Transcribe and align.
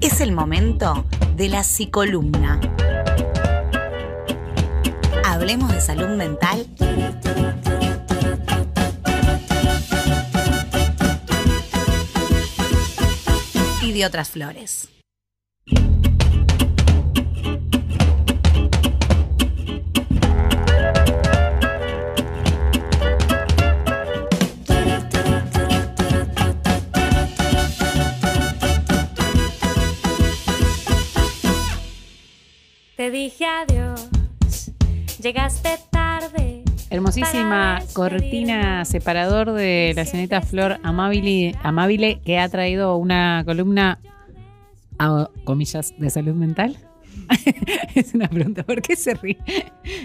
Es 0.00 0.20
el 0.20 0.30
momento 0.30 1.04
de 1.34 1.48
la 1.48 1.64
psicolumna. 1.64 2.60
Hablemos 5.24 5.72
de 5.72 5.80
salud 5.80 6.08
mental. 6.16 6.66
Y 13.82 13.92
de 13.92 14.06
otras 14.06 14.30
flores. 14.30 14.88
Te 33.08 33.12
dije 33.12 33.46
adiós, 33.46 34.10
llegaste 35.22 35.70
tarde. 35.90 36.62
Hermosísima 36.90 37.80
cortina 37.94 38.84
separador 38.84 39.52
de 39.52 39.94
la 39.96 40.04
señorita 40.04 40.42
Flor 40.42 40.78
Amabile, 40.82 41.54
Amabile 41.62 42.20
que 42.22 42.38
ha 42.38 42.46
traído 42.50 42.98
una 42.98 43.44
columna, 43.46 43.98
a, 44.98 45.30
comillas, 45.44 45.94
de 45.96 46.10
salud 46.10 46.34
mental. 46.34 46.76
es 47.94 48.12
una 48.12 48.28
pregunta, 48.28 48.62
¿por 48.62 48.82
qué 48.82 48.94
se 48.94 49.14
ríe? 49.14 49.38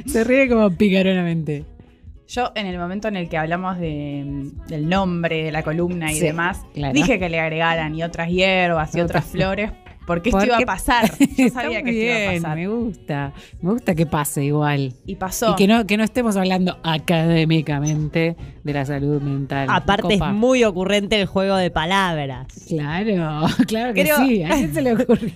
Se 0.06 0.24
ríe 0.24 0.48
como 0.48 0.72
picaronamente. 0.72 1.66
Yo, 2.30 2.54
en 2.56 2.68
el 2.68 2.80
momento 2.80 3.10
en 3.10 3.18
el 3.18 3.28
que 3.28 3.38
hablamos 3.38 3.80
de, 3.80 4.50
del 4.68 4.88
nombre 4.88 5.44
de 5.44 5.52
la 5.52 5.62
columna 5.62 6.10
y 6.10 6.16
Sí, 6.16 6.22
demás, 6.22 6.66
claro. 6.74 6.94
dije 6.94 7.20
que 7.20 7.28
le 7.28 7.42
agregaran 7.42 7.96
y 7.96 8.04
otras 8.04 8.30
hierbas 8.30 8.96
y 8.96 9.02
Otras 9.02 9.26
flores, 9.26 9.72
porque 10.06 10.30
esto 10.30 10.46
iba 10.46 10.58
a 10.58 10.62
pasar. 10.62 11.12
Yo 11.38 11.50
sabía 11.50 11.82
que 11.84 11.90
esto 11.92 12.22
iba 12.22 12.32
a 12.32 12.42
pasar. 12.42 12.58
Me 12.58 12.68
gusta, 12.68 13.34
me 13.62 13.72
gusta 13.72 13.96
que 13.96 14.06
pase 14.06 14.44
igual. 14.46 14.94
Y 15.06 15.16
pasó. 15.16 15.52
Y 15.52 15.56
que 15.56 15.68
no, 15.68 15.86
que 15.88 15.98
no 15.98 16.04
estemos 16.04 16.36
hablando 16.38 16.78
académicamente 16.84 18.36
de 18.64 18.74
la 18.74 18.86
salud 18.86 19.22
mental. 19.22 19.68
Aparte 19.70 20.14
Copa. 20.14 20.30
es 20.30 20.34
muy 20.36 20.64
ocurrente 20.64 21.20
el 21.20 21.28
juego 21.28 21.56
de 21.56 21.70
palabras. 21.72 22.48
Claro, 22.68 23.48
claro 23.68 23.94
que 23.94 24.04
Creo- 24.04 24.18
sí. 24.26 24.44
¿A 24.44 24.50
quién 24.50 24.74
se 24.74 24.82
le 24.82 24.94
ocurrió? 24.94 25.32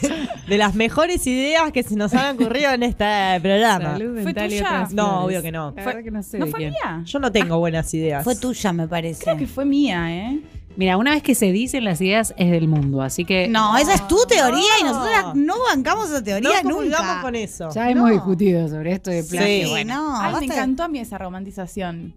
De 0.48 0.58
las 0.58 0.74
mejores 0.74 1.26
ideas 1.26 1.72
que 1.72 1.82
se 1.82 1.96
nos 1.96 2.12
han 2.14 2.34
ocurrido 2.36 2.72
en 2.72 2.82
este 2.82 3.04
programa. 3.40 3.92
Salud 3.92 4.14
¿Fue 4.14 4.24
mental 4.24 4.46
y 4.46 4.56
tuya? 4.58 4.66
otras 4.66 4.92
No, 4.92 5.24
obvio 5.24 5.42
que 5.42 5.52
no. 5.52 5.66
La 5.76 5.82
Fue- 5.82 5.92
verdad 5.92 6.04
que 6.04 6.10
no 6.10 6.22
sé 6.22 6.38
¿No 6.38 6.46
fue 6.48 6.58
quién. 6.58 6.70
mía? 6.70 7.02
Yo 7.04 7.18
no 7.18 7.30
tengo 7.32 7.58
buenas 7.58 7.92
ideas. 7.94 8.24
Fue 8.24 8.34
tuya, 8.36 8.72
me 8.72 8.88
parece. 8.88 9.22
Creo 9.24 9.36
que 9.36 9.46
fue 9.46 9.64
mía, 9.64 10.14
¿eh? 10.14 10.40
Mira, 10.76 10.96
una 10.96 11.10
vez 11.12 11.22
que 11.22 11.34
se 11.34 11.52
dicen 11.52 11.84
las 11.84 12.00
ideas 12.00 12.34
es 12.38 12.50
del 12.50 12.66
mundo, 12.68 13.02
así 13.02 13.24
que 13.24 13.46
No, 13.48 13.76
esa 13.76 13.94
es 13.94 14.08
tu 14.08 14.16
teoría 14.26 14.62
y 14.80 14.84
No. 14.84 14.92
nosotras 14.92 15.34
no 15.34 15.54
bancamos 15.68 16.06
esa 16.06 16.18
no 16.18 16.24
teoría 16.24 16.62
comulgamos 16.62 17.06
nunca. 17.08 17.20
con 17.22 17.34
eso. 17.34 17.68
ya 17.74 17.90
hemos 17.90 18.08
No. 18.08 18.12
discutido 18.14 18.68
sobre 18.68 18.92
esto 18.92 19.10
de 19.10 19.22
plagio. 19.24 19.64
Sí, 19.66 19.70
bueno, 19.70 19.94
no, 19.94 20.20
Ay, 20.20 20.34
me 20.48 20.54
encantó 20.54 20.84
a 20.84 20.88
mí 20.88 20.98
esa 20.98 21.18
romantización 21.18 22.14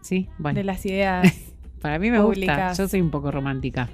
sí, 0.00 0.28
bueno. 0.38 0.56
de 0.56 0.64
las 0.64 0.84
ideas. 0.86 1.32
Para 1.82 2.00
mí 2.00 2.10
me 2.10 2.18
gusta. 2.20 2.72
Yo 2.72 2.88
soy 2.88 3.00
un 3.00 3.10
poco 3.12 3.30
romántica. 3.30 3.88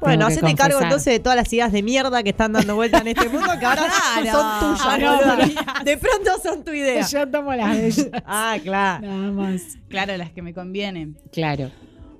Bueno, 0.00 0.26
hacete 0.26 0.56
cargo 0.56 0.80
entonces 0.82 1.12
de 1.12 1.20
todas 1.20 1.36
las 1.36 1.52
ideas 1.52 1.70
de 1.70 1.84
mierda 1.84 2.24
que 2.24 2.30
están 2.30 2.52
dando 2.52 2.74
vuelta 2.74 2.98
en 2.98 3.06
este 3.08 3.28
mundo, 3.28 3.46
que 3.60 3.64
ahora 3.64 3.84
Claro. 4.20 4.32
son 4.32 4.60
tuyas. 4.76 4.82
Ah, 4.84 4.98
no, 4.98 5.84
de 5.84 5.96
pronto 5.98 6.30
son 6.42 6.64
tu 6.64 6.72
idea. 6.72 7.06
Yo 7.06 7.28
tomo 7.28 7.54
las 7.54 7.76
de 7.76 7.86
ellas. 7.86 8.08
Ah, 8.26 8.56
claro. 8.60 9.06
Nada 9.06 9.30
más. 9.30 9.62
claro, 9.88 10.16
las 10.16 10.30
que 10.32 10.42
me 10.42 10.52
convienen. 10.52 11.16
Claro. 11.30 11.70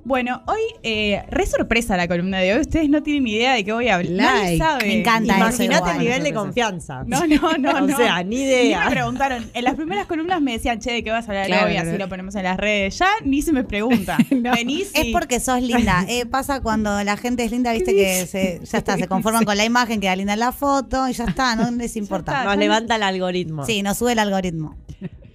Bueno, 0.04 0.42
hoy, 0.46 0.60
eh, 0.84 1.22
re 1.28 1.44
sorpresa 1.44 1.94
la 1.98 2.08
columna 2.08 2.38
de 2.38 2.54
hoy. 2.54 2.60
Ustedes 2.60 2.88
no 2.88 3.02
tienen 3.02 3.24
ni 3.24 3.32
idea 3.34 3.52
de 3.52 3.64
qué 3.64 3.72
voy 3.74 3.88
a 3.88 3.96
hablar. 3.96 4.10
Nadie 4.34 4.42
Like. 4.42 4.58
sabe. 4.58 4.86
Me 4.86 5.00
encanta 5.00 5.36
Imagínate 5.36 5.90
el 5.90 5.98
nivel 5.98 6.22
de 6.24 6.32
confianza. 6.32 7.04
No, 7.06 7.26
no, 7.26 7.52
no, 7.58 7.70
O 7.76 7.80
no. 7.82 7.96
sea, 7.96 8.22
ni 8.22 8.36
Ni 8.36 8.42
idea. 8.44 8.84
me 8.86 8.90
preguntaron. 8.92 9.50
En 9.52 9.64
las 9.64 9.74
primeras 9.74 10.06
columnas 10.06 10.40
me 10.40 10.52
decían, 10.52 10.78
che, 10.80 10.92
¿de 10.92 11.04
qué 11.04 11.10
vas 11.10 11.26
a 11.28 11.32
hablar 11.32 11.46
Claro, 11.46 11.66
hoy? 11.66 11.76
Así 11.76 11.98
lo 11.98 12.08
ponemos 12.08 12.34
en 12.36 12.44
las 12.44 12.56
redes. 12.56 12.98
Ya 12.98 13.08
ni 13.24 13.42
se 13.42 13.52
me 13.52 13.64
pregunta. 13.64 14.16
No. 14.30 14.52
Venís 14.52 14.92
y... 14.94 14.98
Es 15.00 15.06
porque 15.12 15.40
sos 15.40 15.60
linda. 15.60 16.04
Eh, 16.08 16.24
pasa 16.24 16.60
cuando 16.60 17.02
la 17.04 17.16
gente 17.16 17.44
es 17.44 17.50
linda, 17.50 17.72
viste 17.72 17.92
que 17.94 18.24
se, 18.26 18.60
ya 18.64 18.78
está, 18.78 18.96
se 18.96 19.08
conforman 19.08 19.44
con 19.44 19.56
la 19.56 19.64
imagen, 19.64 20.00
queda 20.00 20.14
linda 20.16 20.32
en 20.34 20.38
la 20.40 20.52
foto 20.52 21.08
y 21.08 21.12
ya 21.12 21.24
está, 21.24 21.54
no 21.56 21.70
les 21.72 21.96
importa. 21.96 22.32
está. 22.32 22.44
Nos 22.44 22.56
levanta 22.56 22.96
el 22.96 23.02
algoritmo. 23.02 23.66
Sí, 23.66 23.82
nos 23.82 23.98
sube 23.98 24.12
el 24.12 24.20
algoritmo. 24.20 24.76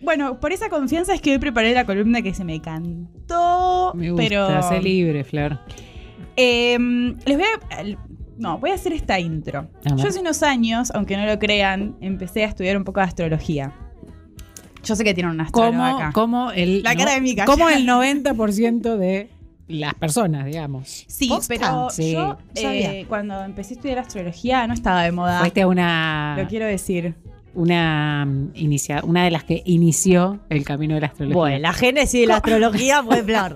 Bueno, 0.03 0.39
por 0.39 0.51
esa 0.51 0.69
confianza 0.69 1.13
es 1.13 1.21
que 1.21 1.31
hoy 1.31 1.39
preparé 1.39 1.73
la 1.73 1.85
columna 1.85 2.21
que 2.21 2.33
se 2.33 2.43
me 2.43 2.61
cantó. 2.61 3.93
Me 3.95 4.11
gusta. 4.11 4.23
pero... 4.27 4.63
Sé 4.69 4.81
libre, 4.81 5.23
Flor. 5.23 5.59
Em, 6.35 7.15
les 7.25 7.37
voy 7.37 7.45
a. 7.45 7.83
No, 8.37 8.57
voy 8.57 8.71
a 8.71 8.73
hacer 8.73 8.93
esta 8.93 9.19
intro. 9.19 9.69
Yo 9.95 10.07
hace 10.07 10.19
unos 10.19 10.41
años, 10.43 10.91
aunque 10.95 11.15
no 11.17 11.25
lo 11.25 11.37
crean, 11.37 11.95
empecé 12.01 12.43
a 12.43 12.47
estudiar 12.47 12.75
un 12.77 12.83
poco 12.83 12.99
de 12.99 13.05
astrología. 13.05 13.71
Yo 14.83 14.95
sé 14.95 15.03
que 15.03 15.13
tienen 15.13 15.31
una 15.33 15.43
astróloga 15.45 15.77
Como, 15.91 15.97
acá. 15.99 16.11
como 16.13 16.51
el, 16.51 16.83
La 16.83 16.95
cara 16.95 17.13
de 17.13 17.21
Mica, 17.21 17.45
como 17.45 17.69
el 17.69 17.85
90% 17.87 18.97
de 18.97 19.29
las 19.67 19.93
personas, 19.93 20.45
digamos. 20.45 21.05
Sí, 21.07 21.31
pero 21.47 21.89
Sí. 21.91 22.11
yo 22.13 22.29
No 22.33 22.37
sabía. 22.61 22.93
eh, 22.93 23.05
cuando 23.07 23.41
empecé 23.43 23.75
a 23.75 23.77
estudiar 23.77 23.99
astrología 23.99 24.67
no 24.67 24.73
estaba 24.73 25.03
de 25.03 25.11
moda. 25.13 25.39
Fuiste 25.39 25.61
a 25.61 25.67
una, 25.67 26.35
Lo 26.37 26.47
quiero 26.47 26.65
decir. 26.65 27.15
Una, 27.53 28.25
mm, 28.25 28.51
inicia, 28.55 29.01
una 29.03 29.23
de 29.25 29.31
las 29.31 29.43
que 29.43 29.61
inició 29.65 30.39
el 30.49 30.63
camino 30.63 30.95
de 30.95 31.01
la 31.01 31.07
astrología. 31.07 31.35
Bueno, 31.35 31.59
la 31.59 31.73
génesis 31.73 32.21
de 32.21 32.27
la 32.27 32.37
astrología 32.37 33.03
fue 33.03 33.23
Flor. 33.23 33.55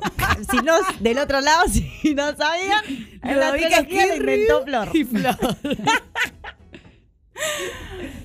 si 0.49 0.57
no, 0.57 0.73
del 0.99 1.17
otro 1.19 1.41
lado, 1.41 1.67
si 1.69 2.13
no 2.15 2.35
sabían, 2.35 2.83
la 3.23 3.49
astrología 3.49 4.05
la 4.07 4.15
inventó 4.15 4.63
Flor. 4.63 4.91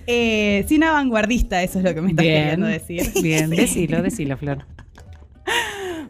Eh, 0.06 0.64
sin 0.68 0.80
vanguardista, 0.80 1.62
eso 1.62 1.78
es 1.78 1.84
lo 1.84 1.94
que 1.94 2.00
me 2.00 2.10
estás 2.10 2.24
Bien. 2.24 2.42
queriendo 2.42 2.66
decir. 2.66 3.12
Bien, 3.22 3.50
decilo, 3.50 4.02
decilo, 4.02 4.36
Flor. 4.36 4.66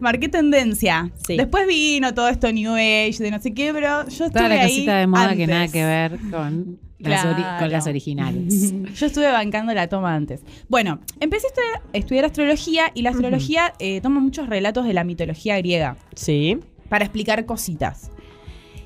Marqué 0.01 0.29
tendencia. 0.29 1.11
Sí. 1.27 1.37
Después 1.37 1.67
vino 1.67 2.13
todo 2.15 2.29
esto 2.29 2.51
New 2.53 2.73
Age, 2.75 3.17
de 3.19 3.31
no 3.31 3.41
sé 3.41 3.53
qué, 3.55 3.73
pero 3.73 4.03
yo 4.09 4.25
estuve 4.27 4.31
Toda 4.31 4.49
la 4.49 4.55
ahí 4.63 4.69
cosita 4.69 4.97
de 4.99 5.07
moda 5.07 5.37
que 5.37 5.47
nada 5.47 5.69
que 5.69 5.85
ver 5.85 6.19
con 6.31 6.79
las, 6.99 7.25
ori- 7.25 7.37
Claro. 7.37 7.59
con 7.59 7.73
las 7.73 7.87
originales. 7.87 8.73
Yo 8.95 9.07
estuve 9.07 9.31
bancando 9.33 9.75
la 9.75 9.89
toma 9.89 10.15
antes. 10.15 10.41
Bueno, 10.69 11.01
empecé 11.19 11.49
a 11.49 11.51
estudiar, 11.51 11.83
a 11.93 11.99
estudiar 11.99 12.25
astrología 12.27 12.91
y 12.95 13.03
la 13.03 13.11
astrología 13.11 13.73
eh, 13.81 14.01
toma 14.01 14.21
muchos 14.21 14.49
relatos 14.49 14.87
de 14.87 14.93
la 14.93 15.03
mitología 15.03 15.57
griega 15.59 15.97
Sí. 16.15 16.59
para 16.89 17.05
explicar 17.05 17.45
cositas. 17.45 18.11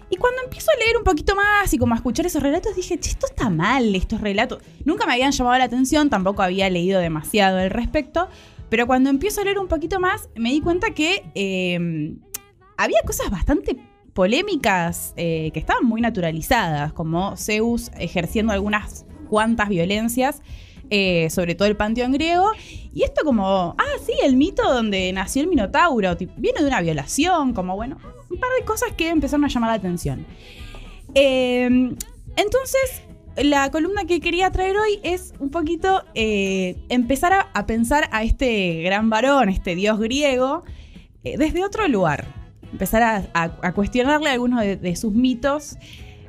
Y 0.09 0.16
cuando 0.16 0.41
empiezo 0.45 0.71
a 0.71 0.78
leer 0.84 0.97
un 0.97 1.03
poquito 1.05 1.34
más 1.34 1.75
y 1.75 1.78
como 1.78 1.93
a 1.93 1.97
escuchar 1.97 2.25
esos 2.27 2.41
relatos, 2.43 2.77
dije, 2.77 2.97
che, 2.99 3.11
esto 3.11 3.27
está 3.27 3.50
mal, 3.50 3.95
estos 3.95 4.21
relatos. 4.21 4.61
Nunca 4.84 5.05
me 5.05 5.12
habían 5.15 5.33
llamado 5.33 5.59
la 5.59 5.65
atención, 5.65 6.09
tampoco 6.09 6.43
había 6.43 6.71
leído 6.71 7.00
demasiado 7.00 7.59
al 7.59 7.71
respecto, 7.71 8.28
pero 8.69 8.87
cuando 8.87 9.10
empiezo 9.10 9.41
a 9.41 9.44
leer 9.44 9.59
un 9.59 9.69
poquito 9.69 10.00
más, 10.00 10.28
me 10.34 10.50
di 10.50 10.60
cuenta 10.60 10.91
que 10.91 11.25
eh, 11.34 12.15
había 12.77 12.99
cosas 13.06 13.31
bastante 13.31 13.77
polémicas 14.12 15.12
eh, 15.16 15.50
que 15.53 15.60
estaban 15.60 15.84
muy 15.84 16.00
naturalizadas, 16.00 16.93
como 16.93 17.37
Zeus 17.37 17.91
ejerciendo 17.99 18.53
algunas 18.53 19.04
cuantas 19.28 19.69
violencias, 19.69 20.41
eh, 20.88 21.28
sobre 21.31 21.54
todo 21.54 21.69
el 21.69 21.77
panteón 21.77 22.12
griego. 22.12 22.50
Y 22.94 23.03
esto 23.03 23.25
como, 23.25 23.75
ah, 23.77 23.99
sí, 24.04 24.12
el 24.22 24.37
mito 24.37 24.62
donde 24.72 25.12
nació 25.12 25.43
el 25.43 25.48
Minotauro, 25.48 26.16
tip- 26.16 26.33
viene 26.37 26.60
de 26.62 26.66
una 26.69 26.81
violación, 26.81 27.53
como 27.53 27.77
bueno, 27.77 27.98
un 28.31 28.38
par 28.38 28.50
de 28.59 28.65
cosas 28.65 28.93
que 28.97 29.09
empezaron 29.09 29.44
a 29.44 29.48
llamar 29.48 29.71
la 29.71 29.75
atención. 29.75 30.27
Eh, 31.15 31.65
entonces, 32.37 33.03
la 33.43 33.71
columna 33.71 34.05
que 34.05 34.21
quería 34.21 34.51
traer 34.51 34.77
hoy 34.77 34.99
es 35.03 35.35
un 35.39 35.51
poquito 35.51 36.03
eh, 36.15 36.77
empezar 36.89 37.33
a, 37.33 37.41
a 37.55 37.67
pensar 37.67 38.09
a 38.13 38.23
este 38.23 38.83
gran 38.83 39.11
varón, 39.11 39.49
este 39.49 39.75
dios 39.75 39.99
griego, 40.01 40.65
eh, 41.25 41.37
desde 41.39 41.65
otro 41.65 41.87
lugar. 41.89 42.25
Empezar 42.73 43.03
a, 43.03 43.17
a- 43.35 43.59
a 43.63 43.73
cuestionarle 43.73 44.31
algunos 44.31 44.61
de, 44.61 44.77
de 44.77 44.97
sus 44.97 45.13
mitos. 45.13 45.77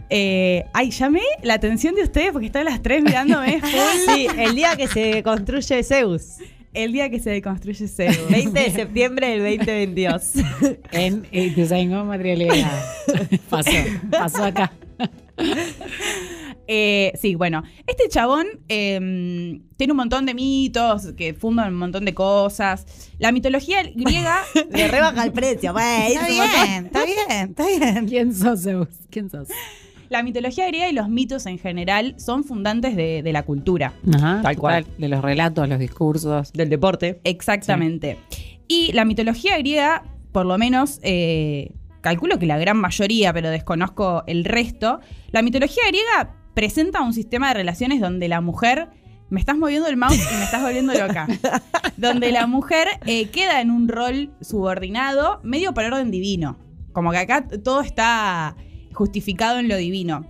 Eh, 0.09 0.63
ay, 0.73 0.91
llamé 0.91 1.21
la 1.43 1.55
atención 1.55 1.93
de 1.95 2.03
ustedes 2.03 2.31
porque 2.31 2.45
están 2.47 2.63
las 2.65 2.81
tres 2.81 3.03
mirándome 3.03 3.59
Sí, 4.05 4.27
el 4.37 4.55
día 4.55 4.77
que 4.77 4.87
se 4.87 5.21
construye 5.23 5.83
Zeus. 5.83 6.35
el 6.73 6.93
día 6.93 7.09
que 7.09 7.19
se 7.19 7.29
deconstruye 7.31 7.87
Zeus. 7.89 8.17
20 8.29 8.57
de 8.59 8.71
septiembre 8.71 9.29
del 9.37 9.57
2022. 9.57 10.31
en 10.91 11.25
Ituzaingó 11.31 12.05
Materialidad. 12.05 12.71
Pasó, 13.49 13.71
pasó 14.11 14.43
acá. 14.45 14.71
Eh, 16.67 17.13
sí, 17.19 17.35
bueno, 17.35 17.63
este 17.87 18.09
chabón 18.09 18.45
eh, 18.67 19.59
tiene 19.77 19.93
un 19.93 19.97
montón 19.97 20.25
de 20.25 20.33
mitos 20.33 21.13
que 21.17 21.33
fundan 21.33 21.73
un 21.73 21.79
montón 21.79 22.03
de 22.05 22.13
cosas. 22.13 23.09
La 23.19 23.31
mitología 23.31 23.83
griega 23.83 24.41
Le 24.71 24.87
rebaja 24.87 25.23
el 25.23 25.31
precio. 25.31 25.71
güey, 25.73 26.13
Está 26.13 26.27
bien, 26.27 26.85
está 26.85 27.05
bien, 27.05 27.49
está 27.49 27.65
bien. 27.67 28.07
¿Quién 28.07 28.33
sos, 28.35 28.63
Zeus? 28.63 28.89
¿Quién 29.09 29.29
sos? 29.29 29.47
La 30.09 30.23
mitología 30.23 30.67
griega 30.67 30.89
y 30.89 30.93
los 30.93 31.09
mitos 31.09 31.45
en 31.47 31.57
general 31.59 32.15
son 32.17 32.43
fundantes 32.45 32.95
de, 32.95 33.21
de 33.23 33.33
la 33.33 33.43
cultura. 33.43 33.93
Ajá, 34.13 34.41
Tal 34.41 34.55
cual. 34.57 34.85
De 34.97 35.09
los 35.09 35.21
relatos, 35.21 35.67
los 35.67 35.79
discursos. 35.79 36.53
Del 36.53 36.69
deporte. 36.69 37.19
Exactamente. 37.25 38.17
Y 38.69 38.91
la 38.93 39.03
mitología 39.05 39.57
griega, 39.57 40.03
por 40.31 40.45
lo 40.45 40.57
menos, 40.57 40.99
eh, 41.03 41.71
calculo 42.01 42.39
que 42.39 42.45
la 42.45 42.57
gran 42.57 42.77
mayoría, 42.77 43.33
pero 43.33 43.49
desconozco 43.49 44.23
el 44.27 44.45
resto, 44.45 45.01
la 45.31 45.41
mitología 45.41 45.83
griega 45.89 46.36
presenta 46.57 47.03
un 47.03 47.13
sistema 47.13 47.49
de 47.49 47.53
relaciones 47.53 48.01
donde 48.01 48.27
la 48.27 48.41
mujer. 48.41 48.89
Me 49.29 49.39
estás 49.39 49.55
moviendo 49.55 49.87
el 49.89 49.95
mouse 49.95 50.17
y 50.17 50.35
me 50.37 50.43
estás 50.43 50.63
volviendo 50.63 50.91
loca. 50.91 51.27
donde 51.97 52.31
la 52.31 52.47
mujer 52.47 52.87
eh, 53.05 53.29
queda 53.29 53.61
en 53.61 53.69
un 53.69 53.87
rol 53.87 54.31
subordinado, 54.41 55.39
medio 55.43 55.75
por 55.75 55.83
orden 55.83 56.09
divino. 56.09 56.57
Como 56.93 57.11
que 57.11 57.19
acá 57.19 57.47
todo 57.47 57.81
está 57.81 58.55
justificado 58.91 59.59
en 59.59 59.67
lo 59.67 59.77
divino. 59.77 60.25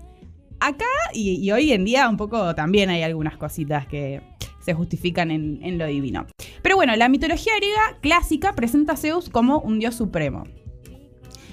Acá 0.60 0.84
y, 1.14 1.36
y 1.36 1.50
hoy 1.54 1.72
en 1.72 1.86
día 1.86 2.10
un 2.10 2.18
poco 2.18 2.54
también 2.56 2.90
hay 2.90 3.04
algunas 3.04 3.38
cositas 3.38 3.88
que 3.88 4.22
se 4.60 4.74
justifican 4.74 5.32
en, 5.32 5.60
en 5.64 5.78
lo 5.78 5.86
divino. 5.86 6.28
Pero 6.62 6.76
bueno, 6.76 6.94
la 6.98 7.08
mitología 7.08 7.54
griega 7.56 8.00
clásica 8.02 8.52
presenta 8.52 8.94
a 8.94 8.98
Zeus 8.98 9.30
como 9.30 9.62
un 9.62 9.80
dios 9.80 9.96
supremo. 9.96 10.44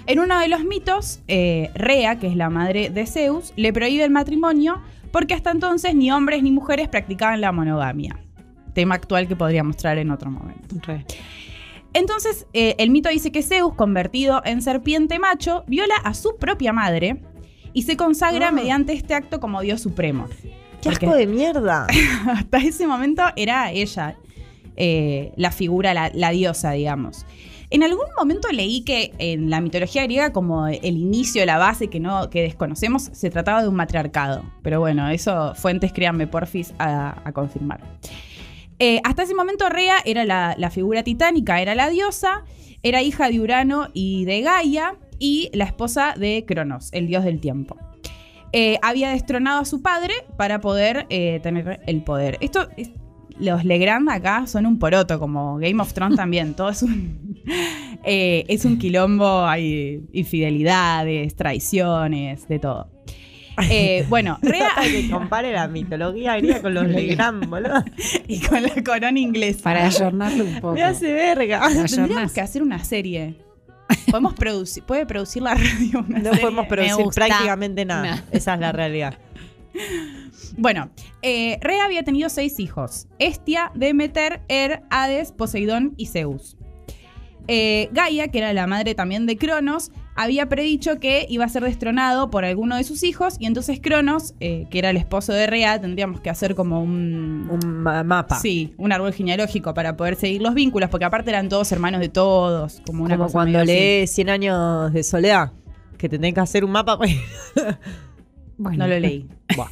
En 0.06 0.18
uno 0.18 0.38
de 0.38 0.48
los 0.48 0.64
mitos, 0.64 1.20
eh, 1.28 1.70
Rea, 1.74 2.18
que 2.18 2.26
es 2.26 2.36
la 2.36 2.50
madre 2.50 2.90
de 2.90 3.06
Zeus, 3.06 3.52
le 3.56 3.72
prohíbe 3.72 4.04
el 4.04 4.10
matrimonio 4.10 4.80
porque 5.10 5.32
hasta 5.34 5.50
entonces 5.50 5.94
ni 5.94 6.10
hombres 6.10 6.42
ni 6.42 6.50
mujeres 6.50 6.88
practicaban 6.88 7.40
la 7.40 7.52
monogamia. 7.52 8.18
Tema 8.74 8.96
actual 8.96 9.28
que 9.28 9.36
podría 9.36 9.62
mostrar 9.64 9.96
en 9.98 10.10
otro 10.10 10.30
momento. 10.30 10.76
Re. 10.86 11.06
Entonces, 11.94 12.46
eh, 12.52 12.74
el 12.78 12.90
mito 12.90 13.08
dice 13.08 13.30
que 13.30 13.42
Zeus, 13.42 13.74
convertido 13.74 14.42
en 14.44 14.60
serpiente 14.60 15.18
macho, 15.18 15.62
viola 15.68 15.94
a 16.02 16.12
su 16.12 16.36
propia 16.36 16.72
madre 16.72 17.22
y 17.72 17.82
se 17.82 17.96
consagra 17.96 18.48
Ah. 18.48 18.52
mediante 18.52 18.92
este 18.92 19.14
acto 19.14 19.38
como 19.40 19.60
dios 19.62 19.80
supremo. 19.80 20.28
¡Qué 20.82 20.90
Porque- 20.90 21.06
asco 21.06 21.16
de 21.16 21.26
mierda! 21.28 21.86
hasta 22.30 22.58
ese 22.58 22.86
momento 22.86 23.22
era 23.36 23.70
ella 23.70 24.16
eh, 24.76 25.32
la 25.36 25.52
figura, 25.52 25.94
la, 25.94 26.10
la 26.12 26.30
diosa, 26.30 26.72
digamos. 26.72 27.24
En 27.74 27.82
algún 27.82 28.06
momento 28.16 28.46
leí 28.52 28.82
que 28.84 29.12
en 29.18 29.50
la 29.50 29.60
mitología 29.60 30.04
griega, 30.04 30.32
como 30.32 30.68
el 30.68 30.96
inicio, 30.96 31.44
la 31.44 31.58
base 31.58 31.88
que, 31.88 31.98
no, 31.98 32.30
que 32.30 32.42
desconocemos, 32.42 33.10
se 33.12 33.30
trataba 33.30 33.62
de 33.62 33.68
un 33.68 33.74
matriarcado. 33.74 34.44
Pero 34.62 34.78
bueno, 34.78 35.08
eso 35.08 35.56
fuentes, 35.56 35.92
créanme, 35.92 36.28
porfis, 36.28 36.72
a, 36.78 37.20
a 37.24 37.32
confirmar. 37.32 37.80
Eh, 38.78 39.00
hasta 39.02 39.24
ese 39.24 39.34
momento 39.34 39.68
Rea 39.70 39.96
era 40.04 40.24
la, 40.24 40.70
figura 40.70 41.02
titánica, 41.02 41.60
era 41.60 41.74
la 41.74 41.88
diosa, 41.90 42.44
era 42.84 43.02
hija 43.02 43.28
de 43.28 43.40
Urano 43.40 43.88
y 43.92 44.24
de 44.24 44.42
Gaia 44.42 44.94
y 45.18 45.50
la 45.52 45.64
esposa 45.64 46.14
de 46.16 46.44
Cronos, 46.46 46.90
el 46.92 47.08
dios 47.08 47.24
del 47.24 47.40
tiempo. 47.40 47.76
Eh, 48.52 48.78
había 48.82 49.10
destronado 49.10 49.62
a 49.62 49.64
su 49.64 49.82
padre 49.82 50.14
para 50.36 50.60
poder 50.60 51.06
eh, 51.10 51.40
tener 51.42 51.80
el 51.88 52.04
poder. 52.04 52.38
Esto, 52.40 52.68
es- 52.76 52.90
los 53.38 53.64
Legrand 53.64 54.08
acá 54.10 54.46
son 54.46 54.66
un 54.66 54.78
poroto, 54.78 55.19
como 55.19 55.56
Game 55.58 55.81
of 55.81 55.92
Thrones 55.92 56.16
también. 56.16 56.54
Todo 56.54 56.70
es 56.70 56.82
un, 56.82 57.42
eh, 58.04 58.44
es 58.48 58.64
un 58.64 58.78
quilombo, 58.78 59.44
hay 59.44 60.02
infidelidades, 60.12 61.34
traiciones, 61.34 62.46
de 62.48 62.58
todo. 62.58 62.88
Eh, 63.70 64.04
bueno, 64.08 64.38
Rea 64.42 64.72
que 64.82 65.08
compare 65.10 65.52
la 65.52 65.69
mitología 65.69 66.36
griega 66.36 66.60
con 66.62 66.75
los 66.75 66.86
Legrand, 66.86 67.48
boludo. 67.48 67.84
y 68.28 68.40
con 68.40 68.62
la 68.62 68.82
corona 68.84 69.19
inglesa. 69.19 69.62
Para 69.62 69.86
ayornarlo 69.86 70.44
un 70.44 70.60
poco. 70.60 70.75
Me 70.75 70.82
hace 70.82 71.12
verga. 71.12 71.69
Tendríamos 71.88 72.32
que 72.32 72.40
hacer 72.40 72.62
una 72.62 72.82
serie. 72.84 73.36
Podemos 74.10 74.34
producir, 74.34 74.82
puede 74.82 75.04
producir 75.04 75.42
la 75.42 75.54
radio 75.54 76.04
una 76.08 76.19
No 76.19 76.25
serie? 76.31 76.40
podemos 76.40 76.66
producir 76.66 77.06
prácticamente 77.14 77.84
nada. 77.84 78.16
No. 78.16 78.22
Esa 78.32 78.54
es 78.54 78.60
la 78.60 78.72
realidad. 78.72 79.14
Bueno, 80.56 80.90
eh, 81.22 81.58
Rea 81.60 81.84
había 81.84 82.02
tenido 82.04 82.28
seis 82.28 82.58
hijos: 82.60 83.06
Estia, 83.18 83.70
Demeter, 83.74 84.42
Er, 84.48 84.82
Hades, 84.90 85.32
Poseidón 85.32 85.94
y 85.96 86.06
Zeus. 86.06 86.56
Eh, 87.46 87.90
Gaia, 87.92 88.28
que 88.28 88.38
era 88.38 88.54
la 88.54 88.66
madre 88.66 88.94
también 88.94 89.26
de 89.26 89.36
Cronos, 89.36 89.90
había 90.16 90.48
predicho 90.48 90.98
que 90.98 91.26
iba 91.28 91.44
a 91.44 91.48
ser 91.50 91.62
destronado 91.62 92.30
por 92.30 92.46
alguno 92.46 92.76
de 92.76 92.84
sus 92.84 93.02
hijos, 93.02 93.36
y 93.38 93.44
entonces 93.44 93.80
Cronos, 93.82 94.32
eh, 94.40 94.66
que 94.70 94.78
era 94.78 94.88
el 94.88 94.96
esposo 94.96 95.34
de 95.34 95.46
Rea, 95.46 95.78
tendríamos 95.78 96.22
que 96.22 96.30
hacer 96.30 96.54
como 96.54 96.82
un. 96.82 97.46
Un 97.50 97.82
ma- 97.82 98.02
mapa. 98.02 98.36
Sí, 98.40 98.72
un 98.78 98.92
árbol 98.92 99.12
genealógico 99.12 99.74
para 99.74 99.94
poder 99.94 100.16
seguir 100.16 100.40
los 100.40 100.54
vínculos, 100.54 100.88
porque 100.88 101.04
aparte 101.04 101.28
eran 101.30 101.50
todos 101.50 101.70
hermanos 101.72 102.00
de 102.00 102.08
todos, 102.08 102.80
como 102.86 103.04
una 103.04 103.16
Como 103.16 103.24
cosa 103.26 103.32
cuando 103.34 103.62
lees 103.62 104.10
100 104.14 104.30
años 104.30 104.92
de 104.94 105.02
soledad. 105.02 105.52
Que 105.98 106.08
te 106.08 106.16
tenés 106.18 106.32
que 106.34 106.40
hacer 106.40 106.64
un 106.64 106.70
mapa. 106.70 106.96
pues. 106.96 107.14
Bueno. 108.56 108.78
No 108.78 108.86
lo 108.88 109.00
leí. 109.00 109.26
Buah. 109.56 109.68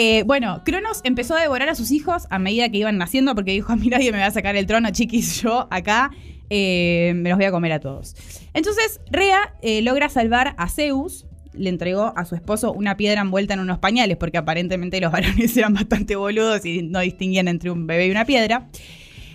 Eh, 0.00 0.22
bueno, 0.22 0.62
Cronos 0.64 1.00
empezó 1.02 1.34
a 1.34 1.40
devorar 1.40 1.68
a 1.68 1.74
sus 1.74 1.90
hijos 1.90 2.28
a 2.30 2.38
medida 2.38 2.68
que 2.68 2.78
iban 2.78 2.98
naciendo 2.98 3.34
porque 3.34 3.50
dijo, 3.50 3.72
a 3.72 3.76
mí 3.76 3.88
nadie 3.88 4.12
me 4.12 4.18
va 4.18 4.26
a 4.26 4.30
sacar 4.30 4.54
el 4.54 4.64
trono, 4.64 4.90
chiquis, 4.92 5.42
yo 5.42 5.66
acá 5.72 6.12
eh, 6.50 7.14
me 7.16 7.30
los 7.30 7.36
voy 7.36 7.46
a 7.46 7.50
comer 7.50 7.72
a 7.72 7.80
todos. 7.80 8.14
Entonces, 8.54 9.00
Rea 9.10 9.56
eh, 9.60 9.82
logra 9.82 10.08
salvar 10.08 10.54
a 10.56 10.68
Zeus, 10.68 11.26
le 11.52 11.68
entregó 11.68 12.12
a 12.16 12.24
su 12.26 12.36
esposo 12.36 12.72
una 12.72 12.96
piedra 12.96 13.22
envuelta 13.22 13.54
en 13.54 13.60
unos 13.60 13.80
pañales 13.80 14.16
porque 14.18 14.38
aparentemente 14.38 15.00
los 15.00 15.10
varones 15.10 15.56
eran 15.56 15.74
bastante 15.74 16.14
boludos 16.14 16.64
y 16.64 16.82
no 16.84 17.00
distinguían 17.00 17.48
entre 17.48 17.72
un 17.72 17.88
bebé 17.88 18.06
y 18.06 18.12
una 18.12 18.24
piedra. 18.24 18.68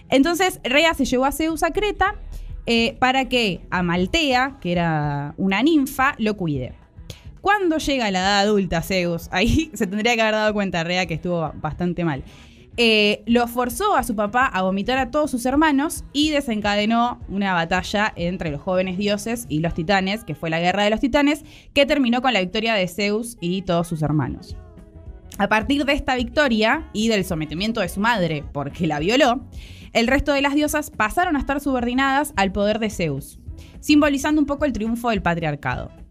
Entonces, 0.08 0.62
Rea 0.64 0.94
se 0.94 1.04
llevó 1.04 1.26
a 1.26 1.34
Zeus 1.34 1.62
a 1.64 1.72
Creta 1.72 2.16
para 3.00 3.28
que 3.28 3.60
Amaltea, 3.70 4.60
que 4.62 4.72
era 4.72 5.34
una 5.36 5.62
ninfa, 5.62 6.16
lo 6.20 6.38
cuide. 6.38 6.83
Cuando 7.44 7.78
llega 7.78 8.10
la 8.10 8.20
edad 8.20 8.40
adulta 8.40 8.82
Zeus, 8.82 9.28
ahí 9.30 9.70
se 9.74 9.86
tendría 9.86 10.16
que 10.16 10.22
haber 10.22 10.36
dado 10.36 10.54
cuenta 10.54 10.86
Rea 10.86 11.06
que 11.06 11.16
estuvo 11.16 11.52
bastante 11.56 12.06
mal. 12.06 12.24
Eh, 12.78 13.22
lo 13.26 13.50
forzó 13.50 13.98
a 13.98 14.04
su 14.04 14.16
papá 14.16 14.46
a 14.46 14.62
vomitar 14.62 14.98
a 14.98 15.12
todos 15.12 15.30
sus 15.30 15.46
hermanos 15.46 16.06
y 16.14 16.30
desencadenó 16.30 17.20
una 17.28 17.54
batalla 17.54 18.14
entre 18.16 18.50
los 18.50 18.62
jóvenes 18.62 18.98
dioses 18.98 19.46
y 19.50 19.60
los 19.60 19.74
titanes, 19.74 20.24
que 20.24 20.36
fue 20.36 20.50
la 20.50 20.62
guerra 20.62 20.86
de 20.86 20.92
los 20.92 21.02
titanes, 21.02 21.44
que 21.74 21.86
terminó 21.86 22.22
con 22.22 22.32
la 22.32 22.40
victoria 22.40 22.76
de 22.76 22.88
Zeus 22.88 23.36
y 23.42 23.64
todos 23.64 23.90
sus 23.90 24.04
hermanos. 24.04 24.56
A 25.38 25.50
partir 25.50 25.84
de 25.84 25.92
esta 25.92 26.16
victoria 26.16 26.90
y 26.94 27.10
del 27.10 27.26
sometimiento 27.26 27.82
de 27.82 27.90
su 27.90 28.00
madre, 28.00 28.46
porque 28.54 28.88
la 28.88 29.00
violó, 29.00 29.44
el 29.92 30.08
resto 30.08 30.32
de 30.32 30.42
las 30.42 30.56
diosas 30.56 30.92
pasaron 30.92 31.36
a 31.36 31.40
estar 31.40 31.60
subordinadas 31.60 32.32
al 32.38 32.54
poder 32.54 32.80
de 32.80 32.90
Zeus, 32.90 33.38
simbolizando 33.82 34.40
un 34.40 34.48
poco 34.48 34.64
el 34.64 34.72
triunfo 34.72 35.10
del 35.10 35.22
patriarcado. 35.22 36.03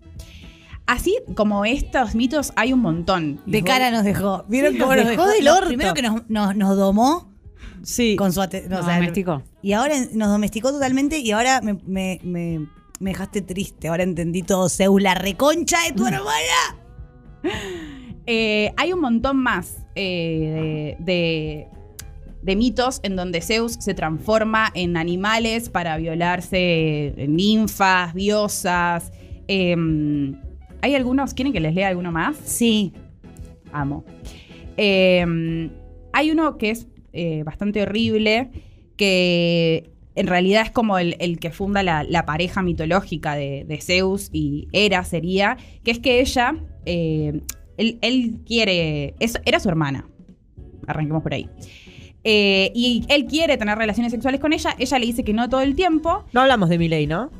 Así 0.87 1.17
como 1.35 1.65
estos 1.65 2.15
mitos 2.15 2.53
hay 2.57 2.73
un 2.73 2.81
montón. 2.81 3.41
De 3.47 3.63
cara 3.63 3.91
nos 3.91 4.05
dejó. 4.05 4.45
¿Vieron 4.49 4.73
Sí, 4.75 4.79
cómo 4.79 4.95
nos 4.97 5.07
dejó 5.07 5.23
dejó? 5.27 5.35
del 5.37 5.45
No, 5.45 5.55
orto. 5.55 5.69
Primero 5.69 5.95
que 5.95 6.03
nos, 6.03 6.29
nos, 6.29 6.57
nos 6.57 6.77
domó 6.77 7.33
Sí. 7.83 8.17
con 8.17 8.33
su 8.33 8.41
no, 8.41 8.47
Nos 8.69 8.81
o 8.81 8.85
sea, 8.85 8.95
domesticó. 8.97 9.43
Y 9.63 9.73
ahora 9.73 9.95
nos 10.13 10.29
domesticó 10.29 10.71
totalmente 10.73 11.19
y 11.19 11.31
ahora 11.31 11.61
me, 11.63 11.75
me, 11.87 12.21
me, 12.25 12.67
me 13.01 13.11
dejaste 13.11 13.43
triste. 13.43 13.89
Ahora 13.89 14.03
entendí 14.03 14.43
todo. 14.43 14.69
Zeus, 14.69 15.01
la 15.03 15.15
reconcha 15.15 15.79
de 15.89 15.93
tu 15.93 16.07
hermana. 16.07 16.77
Eh, 18.27 18.73
hay 18.77 18.93
un 18.93 19.01
montón 19.01 19.37
más 19.39 19.77
eh, 19.95 20.97
de, 20.99 21.05
de- 21.05 21.69
de 22.43 22.57
mitos 22.57 22.99
en 23.05 23.15
donde 23.15 23.41
Zeus 23.41 23.75
se 23.79 23.95
transforma 23.95 24.69
en 24.75 24.97
animales 24.97 25.69
para 25.69 25.97
violarse 25.97 26.57
eh, 27.17 27.27
ninfas, 27.29 28.15
diosas. 28.15 29.13
em, 29.47 30.41
¿Hay 30.83 30.95
algunos? 30.95 31.33
¿Quieren 31.35 31.53
que 31.53 31.61
les 31.61 31.75
lea 31.75 31.89
alguno 31.89 32.13
más? 32.13 32.37
Sí. 32.45 32.93
amo. 33.73 34.05
Eh, 34.77 35.71
hay 36.13 36.31
uno 36.31 36.59
que 36.59 36.71
es 36.71 36.87
eh, 37.13 37.43
bastante 37.45 37.83
horrible, 37.83 38.51
que 38.97 39.91
en 40.15 40.27
realidad 40.27 40.63
es 40.67 40.71
como 40.71 40.99
el, 40.99 41.17
el 41.21 41.39
que 41.39 41.51
funda 41.51 41.83
la, 41.83 42.05
la 42.05 42.27
pareja 42.27 42.63
mitológica 42.63 43.35
de, 43.35 43.65
de 43.67 43.81
Zeus 43.81 44.29
y 44.33 44.69
Hera 44.73 45.05
sería, 45.05 45.57
que 45.85 45.91
es 45.91 45.99
que 46.01 46.21
ella, 46.21 46.55
eh, 46.85 47.41
él, 47.79 47.99
él 48.03 48.37
quiere, 48.47 49.15
es- 49.21 49.41
era 49.47 49.59
su 49.61 49.69
hermana, 49.71 50.07
arranquemos 50.87 51.23
por 51.23 51.33
ahí. 51.35 51.49
Eh, 52.25 52.71
y 52.75 53.05
él 53.09 53.25
quiere 53.27 53.57
tener 53.57 53.77
relaciones 53.79 54.13
sexuales 54.13 54.41
con 54.41 54.53
ella, 54.53 54.77
ella 54.79 54.99
le 54.99 55.07
dice 55.07 55.25
que 55.25 55.33
no 55.33 55.49
todo 55.49 55.63
el 55.63 55.75
tiempo, 55.75 56.25
No 56.33 56.43
hablamos 56.43 56.69
de 56.69 56.79
Miley, 56.79 57.07
¿no? 57.07 57.31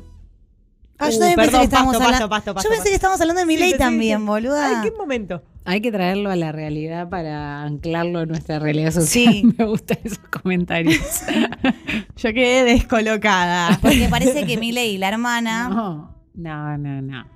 Ah, 0.99 1.09
yo 1.09 1.17
Uh, 1.17 1.19
también 1.19 1.35
pensé 1.37 1.57
que 1.57 1.63
estábamos 1.63 1.93
pasto, 1.93 2.05
hablando. 2.05 2.29
pasto, 2.29 2.53
pasto, 2.53 2.67
yo 2.67 2.69
pensé 2.69 2.79
pasto. 2.81 2.89
que 2.89 2.95
estábamos 2.95 3.21
hablando 3.21 3.39
de 3.41 3.45
mi 3.45 3.55
Sí, 3.55 3.59
ley 3.59 3.77
también, 3.77 4.25
boluda. 4.25 4.81
Ay, 4.81 4.89
¿qué 4.89 4.95
momento? 4.97 5.41
Hay 5.65 5.81
que 5.81 5.91
traerlo 5.91 6.29
a 6.29 6.35
la 6.35 6.51
realidad 6.51 7.09
para 7.09 7.63
anclarlo 7.63 8.21
en 8.21 8.29
nuestra 8.29 8.59
realidad 8.59 8.91
social. 8.91 9.07
Sí. 9.07 9.43
Me 9.57 9.65
gustan 9.65 9.97
esos 10.03 10.19
comentarios. 10.19 10.97
yo 12.17 12.33
quedé 12.33 12.63
descolocada. 12.63 13.77
Porque 13.81 14.07
parece 14.09 14.45
que 14.45 14.57
Miley 14.57 14.95
y 14.95 14.97
la 14.97 15.09
hermana. 15.09 15.69
No, 16.35 16.77
no, 16.77 16.77
no, 16.79 17.01
no. 17.01 17.27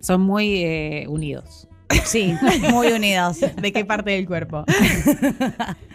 Son 0.00 0.20
muy 0.22 0.62
eh, 0.64 1.04
unidos. 1.08 1.68
Sí, 2.04 2.34
muy 2.70 2.88
unidos. 2.92 3.38
¿De 3.60 3.72
qué 3.72 3.84
parte 3.84 4.10
del 4.12 4.26
cuerpo? 4.26 4.64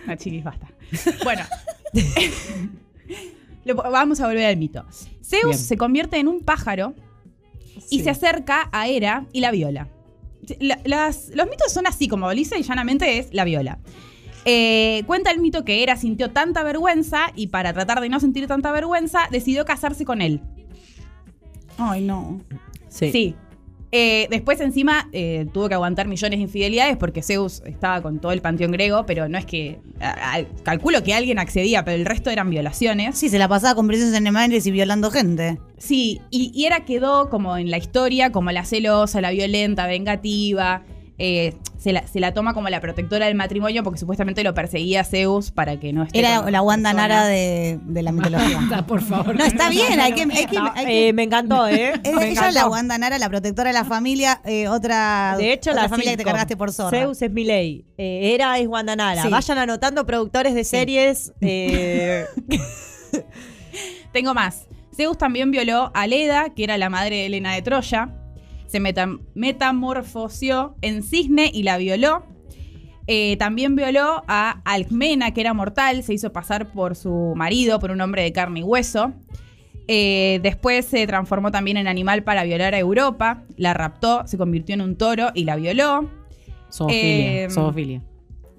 No, 0.07 0.15
chiquis, 0.15 0.43
basta. 0.43 0.67
Bueno. 1.23 1.43
Lo- 3.65 3.75
vamos 3.75 4.19
a 4.21 4.27
volver 4.27 4.45
al 4.45 4.57
mito. 4.57 4.85
Zeus 5.23 5.43
Bien. 5.45 5.57
se 5.57 5.77
convierte 5.77 6.17
en 6.17 6.27
un 6.27 6.41
pájaro 6.41 6.93
y 7.89 7.97
Sí. 7.99 8.03
se 8.03 8.09
acerca 8.09 8.69
a 8.71 8.87
Hera 8.87 9.25
y 9.33 9.39
la 9.39 9.51
viola. 9.51 9.89
La- 10.59 10.79
las- 10.83 11.29
los 11.33 11.47
mitos 11.49 11.71
son 11.71 11.87
así, 11.87 12.07
como 12.07 12.31
lisa 12.33 12.57
y 12.57 12.63
llanamente 12.63 13.17
es 13.17 13.33
la 13.33 13.45
viola. 13.45 13.79
Eh, 14.45 15.03
cuenta 15.07 15.31
el 15.31 15.39
mito 15.39 15.63
que 15.63 15.81
Hera 15.81 15.95
sintió 15.95 16.31
tanta 16.31 16.63
vergüenza 16.63 17.27
y 17.35 17.47
para 17.47 17.71
tratar 17.71 18.01
de 18.01 18.09
no 18.09 18.19
sentir 18.19 18.45
tanta 18.47 18.73
vergüenza 18.73 19.21
decidió 19.31 19.63
casarse 19.63 20.03
con 20.03 20.21
él. 20.21 20.41
Ay, 21.77 22.01
no. 22.03 22.41
Sí. 22.89 23.11
Sí. 23.11 23.35
Eh, 23.95 24.25
después 24.31 24.59
encima 24.59 25.07
eh, 25.13 25.45
tuvo 25.53 25.67
que 25.69 25.75
aguantar 25.75 26.07
millones 26.07 26.39
de 26.39 26.43
infidelidades 26.43 26.97
porque 26.97 27.21
Zeus 27.21 27.61
estaba 27.63 28.01
con 28.01 28.17
todo 28.19 28.31
el 28.31 28.41
panteón 28.41 28.71
griego, 28.71 29.05
pero 29.05 29.29
no 29.29 29.37
es 29.37 29.45
que... 29.45 29.79
a- 30.01 30.37
a- 30.37 30.45
calculo 30.63 31.03
que 31.03 31.13
alguien 31.13 31.37
accedía, 31.37 31.85
pero 31.85 31.95
el 31.95 32.05
resto 32.05 32.31
eran 32.31 32.49
violaciones. 32.49 33.15
Sí, 33.15 33.29
se 33.29 33.37
la 33.37 33.47
pasaba 33.47 33.75
con 33.75 33.85
princesas 33.87 34.15
animales 34.15 34.65
y 34.65 34.71
violando 34.71 35.11
gente. 35.11 35.59
Sí, 35.77 36.21
y, 36.31 36.51
y 36.55 36.65
era 36.65 36.85
quedó 36.85 37.29
como 37.29 37.55
en 37.55 37.69
la 37.69 37.77
historia 37.77 38.31
como 38.31 38.51
la 38.51 38.65
celosa, 38.65 39.21
la 39.21 39.29
violenta, 39.29 39.85
vengativa. 39.85 40.81
Eh, 41.19 41.53
se, 41.77 41.93
la, 41.93 42.07
se 42.07 42.19
la 42.19 42.33
toma 42.33 42.53
como 42.53 42.69
la 42.69 42.81
protectora 42.81 43.27
del 43.27 43.35
matrimonio 43.35 43.83
porque 43.83 43.99
supuestamente 43.99 44.43
lo 44.43 44.53
perseguía 44.53 45.03
Zeus 45.03 45.51
para 45.51 45.79
que 45.79 45.93
no 45.93 46.03
esté 46.03 46.17
Era 46.19 46.49
la 46.49 46.61
Wanda. 46.61 46.91
Nara 46.93 47.25
de, 47.27 47.79
de 47.83 48.01
la 48.03 48.11
mitología. 48.11 48.59
por 48.87 49.01
favor. 49.01 49.35
No, 49.35 49.45
está 49.45 49.69
bien, 49.69 49.99
hay 49.99 50.13
que... 50.13 50.21
Hay 50.23 50.45
que, 50.47 50.55
No, 50.57 50.71
hay 50.73 50.85
que- 50.85 51.09
eh, 51.09 51.13
me 51.13 51.23
encantó, 51.23 51.67
¿eh? 51.69 51.93
ella 52.03 52.15
Me 52.17 52.25
es 52.31 52.31
encantó. 52.37 52.53
la 52.55 52.67
Wanda 52.67 52.97
Nara, 52.97 53.19
la 53.19 53.29
protectora 53.29 53.69
de 53.69 53.73
la 53.73 53.85
familia, 53.85 54.41
eh, 54.45 54.67
otra, 54.67 55.35
De 55.37 55.53
hecho, 55.53 55.69
otra 55.71 55.83
la 55.83 55.89
familia 55.89 56.11
que 56.13 56.17
te 56.17 56.23
cargaste 56.23 56.57
por 56.57 56.71
zorra. 56.71 56.97
Zeus 56.99 57.21
es 57.21 57.31
Miley. 57.31 57.85
Eh, 57.97 58.33
Era 58.33 58.57
es 58.57 58.67
Guandanara. 58.67 59.21
Sí. 59.23 59.29
Vayan 59.29 59.57
anotando 59.59 60.05
productores 60.05 60.55
de 60.55 60.63
series. 60.63 61.31
eh, 61.41 62.25
Tengo 64.11 64.33
más. 64.33 64.67
Zeus 64.95 65.17
también 65.17 65.51
violó 65.51 65.91
a 65.93 66.05
Leda, 66.07 66.53
que 66.55 66.63
era 66.63 66.77
la 66.77 66.89
madre 66.89 67.15
de 67.17 67.25
Helena 67.27 67.53
de 67.53 67.61
Troya. 67.61 68.09
Se 68.73 68.79
meta- 68.79 69.19
metamorfoseó 69.35 70.75
en 70.81 71.03
cisne 71.03 71.51
y 71.53 71.61
la 71.61 71.77
violó. 71.77 72.23
Eh, 73.05 73.37
también 73.37 73.75
violó 73.75 74.23
a 74.27 74.61
Alcmena, 74.65 75.31
que 75.31 75.41
era 75.41 75.53
mortal. 75.53 76.01
Se 76.01 76.15
hizo 76.15 76.33
pasar 76.33 76.71
por 76.71 76.95
su 76.95 77.33
marido, 77.35 77.79
por 77.79 77.91
un 77.91 78.01
hombre 78.01 78.23
de 78.23 78.31
carne 78.31 78.61
y 78.61 78.63
hueso. 78.63 79.13
Eh, 79.87 80.39
después 80.41 80.85
se 80.85 81.05
transformó 81.05 81.51
también 81.51 81.77
en 81.77 81.87
animal 81.87 82.23
para 82.23 82.43
violar 82.45 82.73
a 82.73 82.79
Europa. 82.79 83.43
La 83.57 83.75
raptó, 83.75 84.25
se 84.25 84.39
convirtió 84.39 84.73
en 84.73 84.81
un 84.81 84.95
toro 84.95 85.27
y 85.35 85.43
la 85.43 85.55
violó. 85.55 86.09
Zoofilia. 86.71 87.43
Eh, 87.45 87.49
zoofilia. 87.51 88.01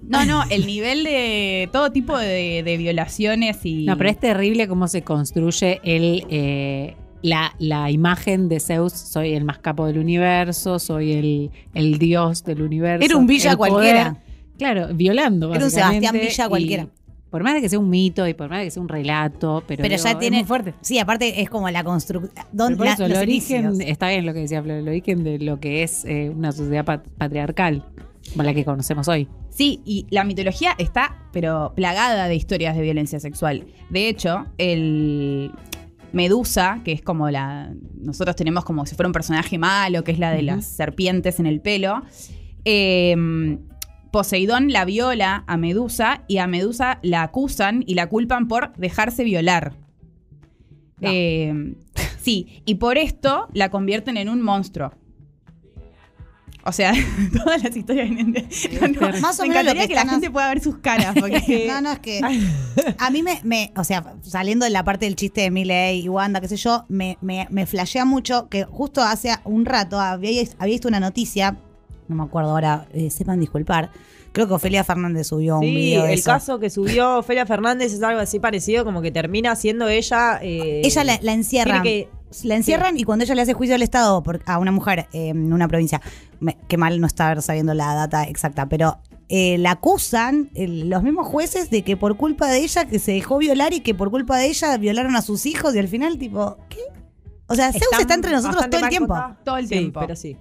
No, 0.01 0.23
no, 0.23 0.43
el 0.49 0.65
nivel 0.65 1.03
de 1.03 1.67
todo 1.73 1.91
tipo 1.91 2.17
de, 2.17 2.63
de 2.63 2.77
violaciones 2.77 3.65
y. 3.65 3.83
No, 3.85 3.97
pero 3.97 4.09
es 4.11 4.19
terrible 4.19 4.67
cómo 4.69 4.87
se 4.87 5.01
construye 5.01 5.81
el, 5.83 6.25
eh, 6.29 6.95
la, 7.25 7.53
la 7.59 7.91
imagen 7.91 8.47
de 8.49 8.59
Zeus. 8.59 8.93
Soy 8.93 9.33
el 9.33 9.43
más 9.43 9.59
capo 9.59 9.85
del 9.87 9.97
universo, 9.97 10.79
soy 10.79 11.13
el, 11.13 11.51
el 11.73 11.97
dios 11.97 12.43
del 12.43 12.61
universo. 12.61 13.05
Era 13.05 13.17
un 13.17 13.27
Villa 13.27 13.55
poder. 13.57 13.71
cualquiera. 13.73 14.17
Claro, 14.57 14.87
violando. 14.93 15.53
Era 15.53 15.65
un 15.65 15.71
Sebastián 15.71 16.13
Villa 16.13 16.47
cualquiera. 16.49 16.87
Por 17.29 17.43
más 17.43 17.53
de 17.55 17.61
que 17.61 17.67
sea 17.67 17.79
un 17.79 17.89
mito 17.89 18.25
y 18.27 18.33
por 18.33 18.47
más 18.49 18.59
de 18.59 18.65
que 18.65 18.71
sea 18.71 18.81
un 18.81 18.87
relato, 18.87 19.61
pero, 19.67 19.81
Pero 19.81 19.95
digo, 19.95 20.03
ya 20.05 20.11
es 20.11 20.19
tiene. 20.19 20.37
muy 20.37 20.45
fuerte. 20.45 20.73
Sí, 20.79 20.99
aparte 20.99 21.41
es 21.41 21.49
como 21.49 21.69
la 21.69 21.83
construcción. 21.83 22.31
El 22.99 23.17
origen, 23.17 23.81
está 23.81 24.07
bien 24.09 24.25
lo 24.25 24.33
que 24.33 24.39
decía 24.39 24.61
Flor, 24.63 24.77
el 24.77 24.87
origen 24.87 25.23
de 25.25 25.39
lo 25.39 25.59
que 25.59 25.83
es 25.83 26.05
eh, 26.05 26.31
una 26.33 26.53
sociedad 26.53 26.85
pat- 26.85 27.05
patriarcal, 27.17 27.83
como 28.31 28.43
la 28.43 28.53
que 28.53 28.63
conocemos 28.63 29.09
hoy. 29.09 29.27
Sí, 29.49 29.81
y 29.83 30.05
la 30.11 30.23
mitología 30.23 30.75
está, 30.77 31.17
pero 31.33 31.73
plagada 31.75 32.29
de 32.29 32.35
historias 32.35 32.75
de 32.77 32.83
violencia 32.83 33.19
sexual. 33.19 33.65
De 33.89 34.07
hecho, 34.07 34.45
el 34.57 35.51
Medusa, 36.15 36.81
que 36.83 36.93
es 36.93 37.01
como 37.01 37.29
la. 37.29 37.71
Nosotros 37.93 38.35
tenemos 38.35 38.65
como 38.65 38.85
si 38.85 38.95
fuera 38.95 39.07
un 39.07 39.13
personaje 39.13 39.57
malo, 39.57 40.03
que 40.03 40.11
es 40.11 40.19
la 40.19 40.31
de 40.31 40.41
las 40.41 40.65
serpientes 40.65 41.39
en 41.39 41.45
el 41.45 41.61
pelo. 41.61 42.01
eh, 42.63 43.57
Poseidón 44.11 44.71
la 44.71 44.85
viola 44.85 45.43
a 45.45 45.57
Medusa 45.57 46.23
y 46.29 46.37
a 46.37 46.47
Medusa 46.47 46.99
la 47.01 47.21
acusan 47.21 47.83
y 47.85 47.95
la 47.95 48.07
culpan 48.07 48.47
por 48.47 48.73
dejarse 48.77 49.25
violar. 49.25 49.73
No. 51.01 51.09
Eh, 51.11 51.75
sí, 52.21 52.61
y 52.65 52.75
por 52.75 52.97
esto 52.97 53.49
la 53.53 53.69
convierten 53.69 54.15
en 54.15 54.29
un 54.29 54.41
monstruo. 54.41 54.93
O 56.67 56.71
sea, 56.71 56.93
todas 57.43 57.63
las 57.63 57.75
historias 57.75 58.09
vienen 58.09 58.31
de. 58.33 58.41
No, 58.81 58.87
no, 59.11 59.19
Más 59.19 59.39
o 59.39 59.43
me 59.43 59.49
menos 59.49 59.61
encantaría 59.63 59.81
que 59.83 59.87
que, 59.89 59.93
la 59.95 60.01
están 60.01 60.09
gente 60.15 60.31
pueda 60.31 60.47
ver 60.49 60.59
sus 60.61 60.77
caras. 60.79 61.13
Porque 61.19 61.65
No, 61.71 61.81
no, 61.81 61.91
es 61.91 61.99
que. 61.99 62.21
A 62.97 63.09
mí 63.11 63.21
me, 63.23 63.39
me- 63.43 63.71
O 63.75 63.83
sea, 63.83 64.15
saliendo 64.23 64.65
de 64.65 64.71
la 64.71 64.83
parte 64.83 65.05
del 65.05 65.15
chiste 65.15 65.41
de 65.41 65.51
Miley 65.51 66.01
y 66.03 66.09
Wanda, 66.09 66.41
qué 66.41 66.47
sé 66.47 66.57
yo, 66.57 66.85
me, 66.89 67.17
me, 67.21 67.47
me 67.51 67.65
flashea 67.65 68.03
mucho 68.05 68.49
que 68.49 68.63
justo 68.63 69.01
hace 69.03 69.35
un 69.43 69.65
rato 69.65 69.99
había, 69.99 70.41
había 70.59 70.73
visto 70.73 70.87
una 70.87 70.99
noticia, 70.99 71.55
no 72.07 72.15
me 72.15 72.23
acuerdo 72.23 72.49
ahora, 72.51 72.87
eh, 72.93 73.09
sepan 73.09 73.39
disculpar. 73.39 73.91
Creo 74.31 74.47
que 74.49 74.53
Ofelia 74.55 74.83
Fernández 74.83 75.27
subió 75.27 75.55
un 75.59 75.61
video 75.61 76.03
de 76.03 76.13
el 76.13 76.19
eso. 76.19 76.29
caso 76.29 76.59
que 76.59 76.69
subió 76.69 77.19
Ofelia 77.19 77.45
Fernández 77.45 77.93
es 77.93 78.03
algo 78.03 78.19
así 78.19 78.37
parecido, 78.39 78.83
como 78.83 79.01
que 79.01 79.09
termina 79.09 79.55
siendo 79.55 79.87
ella. 79.87 80.39
eh, 80.41 80.81
Ella 80.83 81.03
la, 81.05 81.17
tiene 81.81 82.09
La 82.43 82.55
encierran 82.55 82.97
y 82.97 83.03
cuando 83.03 83.23
ella 83.23 83.35
le 83.35 83.41
hace 83.43 83.53
juicio 83.53 83.75
al 83.75 83.81
Estado 83.81 84.21
por- 84.23 84.41
a 84.45 84.57
una 84.59 84.71
mujer 84.71 85.07
eh, 85.13 85.29
en 85.29 85.53
una 85.53 85.67
provincia, 85.67 86.01
me- 86.39 86.57
qué 86.67 86.77
mal 86.77 86.99
no 86.99 87.07
estar 87.07 87.41
sabiendo 87.41 87.73
la 87.73 87.93
data 87.93 88.23
exacta, 88.23 88.67
pero 88.67 88.97
eh, 89.29 89.57
la 89.57 89.71
acusan 89.71 90.49
los 90.55 91.01
mismos 91.03 91.27
jueces 91.27 91.69
de 91.69 91.83
que 91.83 91.97
por 91.97 92.17
culpa 92.17 92.47
de 92.51 92.59
ella 92.59 92.85
que 92.85 92.99
se 92.99 93.13
dejó 93.13 93.37
violar 93.37 93.73
y 93.73 93.79
que 93.79 93.95
por 93.95 94.11
culpa 94.11 94.37
de 94.37 94.47
ella 94.47 94.77
violaron 94.77 95.15
a 95.15 95.21
sus 95.21 95.45
hijos 95.45 95.73
y 95.75 95.79
al 95.79 95.87
final 95.87 96.17
tipo, 96.17 96.57
¿qué? 96.69 96.79
O 97.47 97.55
sea, 97.55 97.71
Zeus 97.71 97.83
están 97.83 98.01
está 98.01 98.13
entre 98.15 98.31
nosotros 98.31 98.69
todo 98.69 98.81
el 98.83 98.89
tiempo. 98.89 99.15
Todo 99.43 99.57
el 99.57 99.67
Sí, 99.67 99.69
tiempo. 99.77 99.99
pero 99.99 100.15
sí. 100.15 100.35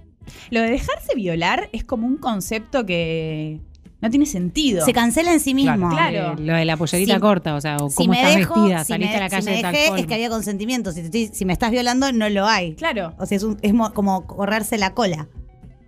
Lo 0.51 0.61
de 0.61 0.71
dejarse 0.71 1.15
violar 1.15 1.69
es 1.73 1.85
como 1.85 2.07
un 2.07 2.17
concepto 2.17 2.85
que 2.87 3.61
no 4.05 4.11
tiene 4.11 4.27
sentido. 4.27 4.85
Se 4.85 4.93
cancela 4.93 5.33
en 5.33 5.41
sí 5.41 5.55
mismo. 5.55 5.89
Claro. 5.91 6.35
Eh, 6.39 6.43
lo 6.45 6.55
de 6.55 6.65
la 6.65 6.77
pollerita 6.77 7.15
Si- 7.15 7.21
corta, 7.21 7.55
o 7.55 7.61
sea, 7.61 7.79
o 7.79 7.89
Si 7.91 7.97
cómo 7.97 8.13
estás 8.13 8.37
dejo, 8.37 8.55
vestida, 8.55 8.85
si 8.85 8.93
saliste 8.93 9.13
me, 9.13 9.17
a 9.19 9.21
la 9.25 9.29
calle 9.31 9.43
si 9.43 9.49
me 9.51 9.57
de 9.57 9.63
tal 9.63 9.73
dejé, 9.73 9.87
forma. 9.87 10.01
es 10.01 10.07
que 10.07 10.15
había 10.15 10.29
consentimiento. 10.29 10.93
Si, 10.93 11.01
te 11.01 11.07
estoy- 11.07 11.31
si 11.37 11.45
me 11.45 11.53
estás 11.53 11.71
violando, 11.71 12.13
no 12.13 12.29
lo 12.29 12.47
hay. 12.47 12.75
Claro, 12.75 13.15
O 13.19 13.27
sea, 13.27 13.37
es, 13.37 13.43
un- 13.43 13.59
es 13.63 13.73
mo- 13.75 13.93
como 13.95 14.27
correrse 14.27 14.79
la 14.79 14.95
cola. 14.95 15.27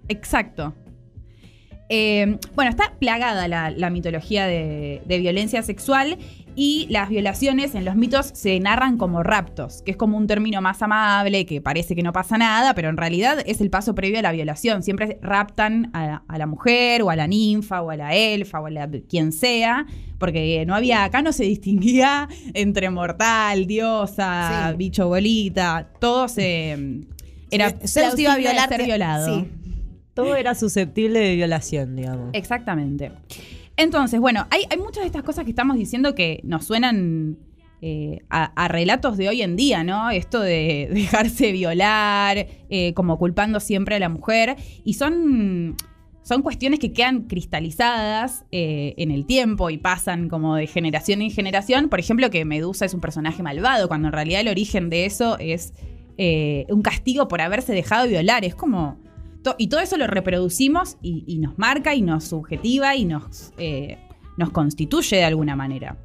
exacto. 0.08 0.74
Eh, 1.88 2.38
bueno, 2.56 2.70
está 2.70 2.94
plagada 2.98 3.46
la, 3.46 3.70
la 3.70 3.90
mitología 3.90 4.46
de, 4.46 5.02
de 5.06 5.18
violencia 5.18 5.62
sexual 5.62 6.18
y 6.56 6.86
las 6.88 7.10
violaciones 7.10 7.74
en 7.74 7.84
los 7.84 7.94
mitos 7.96 8.30
se 8.34 8.58
narran 8.58 8.96
como 8.96 9.22
raptos, 9.22 9.82
que 9.82 9.90
es 9.92 9.96
como 9.96 10.16
un 10.16 10.26
término 10.26 10.60
más 10.62 10.80
amable, 10.82 11.44
que 11.46 11.60
parece 11.60 11.94
que 11.94 12.02
no 12.02 12.12
pasa 12.12 12.38
nada, 12.38 12.74
pero 12.74 12.88
en 12.88 12.96
realidad 12.96 13.38
es 13.46 13.60
el 13.60 13.68
paso 13.70 13.94
previo 13.94 14.18
a 14.18 14.22
la 14.22 14.32
violación. 14.32 14.82
Siempre 14.82 15.18
raptan 15.22 15.90
a, 15.92 16.22
a 16.26 16.38
la 16.38 16.46
mujer 16.46 17.02
o 17.02 17.10
a 17.10 17.16
la 17.16 17.26
ninfa 17.26 17.82
o 17.82 17.90
a 17.90 17.96
la 17.96 18.14
elfa 18.16 18.58
o 18.60 18.66
a 18.66 18.70
la 18.70 18.88
quien 19.08 19.32
sea, 19.32 19.86
porque 20.18 20.64
no 20.66 20.74
había, 20.74 21.04
acá 21.04 21.20
no 21.20 21.30
se 21.32 21.44
distinguía 21.44 22.26
entre 22.54 22.88
mortal, 22.90 23.66
diosa, 23.66 24.70
Sí. 24.70 24.76
bicho 24.78 25.08
bolita, 25.08 25.90
todo 26.00 26.26
se... 26.26 27.04
Era 27.50 27.70
Zeus 27.86 28.14
te 28.16 28.22
iba 28.22 28.32
a 28.32 28.36
violar, 28.38 28.68
ser 28.68 28.84
violado. 28.84 29.40
sí. 29.40 29.48
Todo 30.14 30.34
era 30.34 30.54
susceptible 30.54 31.18
de 31.18 31.34
violación, 31.36 31.94
digamos. 31.94 32.30
Exactamente. 32.32 33.12
Entonces, 33.76 34.20
bueno, 34.20 34.46
hay, 34.50 34.66
muchas 34.78 35.02
de 35.02 35.06
estas 35.06 35.22
cosas 35.22 35.44
que 35.44 35.50
estamos 35.50 35.76
diciendo 35.76 36.14
que 36.14 36.40
nos 36.44 36.64
suenan 36.64 37.38
eh, 37.82 38.20
a, 38.30 38.68
relatos 38.68 39.18
de 39.18 39.28
hoy 39.28 39.42
en 39.42 39.54
día, 39.54 39.84
¿no? 39.84 40.10
Esto 40.10 40.40
de 40.40 40.88
dejarse 40.92 41.52
violar, 41.52 42.46
eh, 42.70 42.94
como 42.94 43.18
culpando 43.18 43.60
siempre 43.60 43.96
a 43.96 43.98
la 43.98 44.08
mujer. 44.08 44.56
Y 44.84 44.94
son, 44.94 45.76
son 46.22 46.40
cuestiones 46.40 46.78
que 46.78 46.94
quedan 46.94 47.22
cristalizadas 47.24 48.46
eh, 48.50 48.94
en 48.96 49.10
el 49.10 49.26
tiempo 49.26 49.68
y 49.68 49.76
pasan 49.76 50.30
como 50.30 50.56
de 50.56 50.66
generación 50.66 51.20
en 51.20 51.30
generación. 51.30 51.90
Por 51.90 52.00
ejemplo, 52.00 52.30
que 52.30 52.46
Medusa 52.46 52.86
es 52.86 52.94
un 52.94 53.02
personaje 53.02 53.42
malvado, 53.42 53.88
cuando 53.88 54.08
en 54.08 54.12
realidad 54.12 54.40
el 54.40 54.48
origen 54.48 54.88
de 54.88 55.04
eso 55.04 55.36
es 55.38 55.74
un 56.18 56.80
castigo 56.80 57.28
por 57.28 57.42
haberse 57.42 57.74
dejado 57.74 58.08
violar. 58.08 58.46
Es 58.46 58.54
como... 58.54 59.05
Y 59.58 59.68
todo 59.68 59.80
eso 59.80 59.96
lo 59.96 60.06
reproducimos 60.06 60.96
y, 61.02 61.38
nos 61.38 61.58
marca 61.58 61.94
y 61.94 62.02
nos 62.02 62.24
subjetiva 62.24 62.96
y 62.96 63.04
nos, 63.04 63.52
eh, 63.58 63.98
nos 64.36 64.50
constituye 64.50 65.16
de 65.16 65.24
alguna 65.24 65.54
manera. 65.56 65.96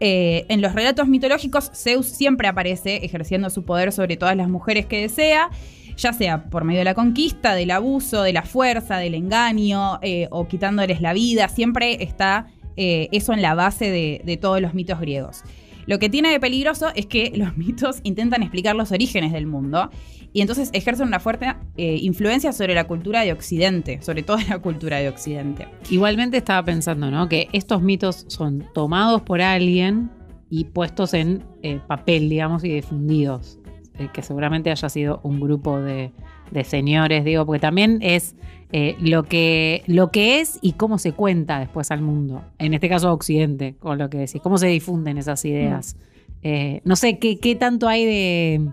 Eh, 0.00 0.44
en 0.48 0.60
los 0.60 0.74
relatos 0.74 1.06
mitológicos, 1.06 1.70
Zeus 1.74 2.06
siempre 2.06 2.48
aparece 2.48 3.04
ejerciendo 3.04 3.48
su 3.50 3.64
poder 3.64 3.92
sobre 3.92 4.16
todas 4.16 4.36
las 4.36 4.48
mujeres 4.48 4.86
que 4.86 5.00
desea, 5.00 5.50
ya 5.96 6.12
sea 6.12 6.44
por 6.50 6.64
medio 6.64 6.80
de 6.80 6.84
la 6.84 6.94
conquista, 6.94 7.54
del 7.54 7.70
abuso, 7.70 8.22
de 8.22 8.32
la 8.32 8.42
fuerza, 8.42 8.98
del 8.98 9.14
engaño 9.14 10.00
eh, 10.02 10.26
o 10.30 10.48
quitándoles 10.48 11.00
la 11.00 11.12
vida. 11.12 11.48
Siempre 11.48 12.02
está 12.02 12.48
eso 12.76 13.32
en 13.32 13.40
la 13.40 13.54
base 13.54 13.92
de 14.24 14.36
todos 14.36 14.60
los 14.60 14.74
mitos 14.74 14.98
griegos. 14.98 15.44
Lo 15.86 15.98
que 15.98 16.08
tiene 16.08 16.30
de 16.30 16.40
peligroso 16.40 16.90
es 16.94 17.06
que 17.06 17.32
los 17.34 17.56
mitos 17.56 18.00
intentan 18.02 18.42
explicar 18.42 18.74
los 18.74 18.92
orígenes 18.92 19.32
del 19.32 19.46
mundo 19.46 19.90
y 20.34 20.42
entonces 20.42 20.68
ejercen 20.74 21.08
una 21.08 21.20
fuerte 21.20 21.46
eh, 21.78 21.96
influencia 22.02 22.52
sobre 22.52 22.74
la 22.74 22.86
cultura 22.86 23.22
de 23.22 23.32
Occidente, 23.32 24.02
sobre 24.02 24.22
toda 24.22 24.44
la 24.44 24.58
cultura 24.58 24.98
de 24.98 25.08
Occidente. 25.08 25.66
Igualmente 25.88 26.36
estaba 26.36 26.62
pensando, 26.62 27.10
¿no? 27.10 27.26
Que 27.30 27.48
estos 27.52 27.80
mitos 27.80 28.26
son 28.28 28.66
tomados 28.74 29.22
por 29.22 29.40
alguien 29.40 30.10
y 30.50 30.64
puestos 30.64 31.14
en 31.14 31.42
eh, 31.62 31.80
papel, 31.86 32.28
digamos, 32.28 32.62
y 32.64 32.68
difundidos. 32.68 33.58
Eh, 33.96 34.08
que 34.12 34.22
seguramente 34.22 34.72
haya 34.72 34.88
sido 34.88 35.20
un 35.22 35.38
grupo 35.38 35.80
de, 35.80 36.10
de 36.50 36.64
señores, 36.64 37.24
digo, 37.24 37.46
porque 37.46 37.60
también 37.60 38.00
es 38.02 38.34
eh, 38.72 38.96
lo, 38.98 39.22
que, 39.22 39.84
lo 39.86 40.10
que 40.10 40.40
es 40.40 40.58
y 40.62 40.72
cómo 40.72 40.98
se 40.98 41.12
cuenta 41.12 41.60
después 41.60 41.92
al 41.92 42.02
mundo. 42.02 42.42
En 42.58 42.74
este 42.74 42.88
caso, 42.88 43.06
a 43.06 43.12
Occidente, 43.12 43.76
con 43.78 43.98
lo 43.98 44.10
que 44.10 44.18
decís. 44.18 44.40
Cómo 44.42 44.58
se 44.58 44.66
difunden 44.66 45.16
esas 45.16 45.44
ideas. 45.44 45.96
Eh, 46.42 46.80
no 46.84 46.96
sé 46.96 47.20
qué, 47.20 47.38
qué 47.38 47.54
tanto 47.54 47.86
hay 47.86 48.04
de, 48.04 48.68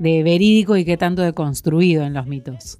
de 0.00 0.22
verídico 0.24 0.76
y 0.76 0.84
qué 0.84 0.96
tanto 0.96 1.22
de 1.22 1.32
construido 1.32 2.02
en 2.04 2.14
los 2.14 2.26
mitos. 2.26 2.78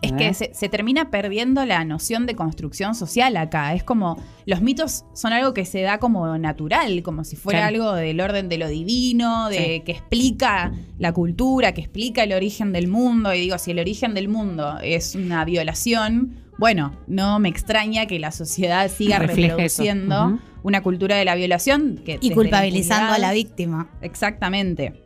Es 0.00 0.12
que 0.12 0.34
se, 0.34 0.50
se 0.52 0.68
termina 0.68 1.10
perdiendo 1.10 1.64
la 1.64 1.84
noción 1.84 2.26
de 2.26 2.34
construcción 2.34 2.94
social 2.96 3.36
acá. 3.36 3.72
Es 3.74 3.84
como, 3.84 4.20
los 4.46 4.60
mitos 4.60 5.04
son 5.14 5.32
algo 5.32 5.54
que 5.54 5.64
se 5.64 5.80
da 5.82 5.98
como 5.98 6.36
natural, 6.38 7.02
como 7.04 7.22
si 7.22 7.36
fuera 7.36 7.60
Claro. 7.68 7.90
algo 7.90 7.94
del 7.94 8.20
orden 8.20 8.48
de 8.48 8.58
lo 8.58 8.66
divino, 8.68 9.48
de 9.48 9.56
Sí. 9.76 9.82
que 9.86 9.92
explica 9.92 10.72
la 10.98 11.12
cultura, 11.12 11.72
que 11.72 11.80
explica 11.82 12.24
el 12.24 12.32
origen 12.32 12.72
del 12.72 12.88
mundo. 12.88 13.32
Y 13.32 13.40
digo, 13.40 13.58
si 13.58 13.70
el 13.70 13.78
origen 13.78 14.14
del 14.14 14.28
mundo 14.28 14.78
es 14.82 15.14
una 15.14 15.44
violación, 15.44 16.34
bueno, 16.58 16.96
no 17.06 17.38
me 17.38 17.48
extraña 17.48 18.06
que 18.06 18.18
la 18.18 18.32
sociedad 18.32 18.90
siga 18.90 19.20
Refleje 19.20 19.50
reproduciendo 19.50 20.40
una 20.64 20.82
cultura 20.82 21.16
de 21.16 21.24
la 21.24 21.36
violación 21.36 22.00
que 22.04 22.18
Y 22.20 22.30
la 22.30 22.34
culpabilizando 22.34 23.12
a 23.14 23.18
la 23.18 23.32
víctima. 23.32 23.88
Exactamente. 24.00 25.01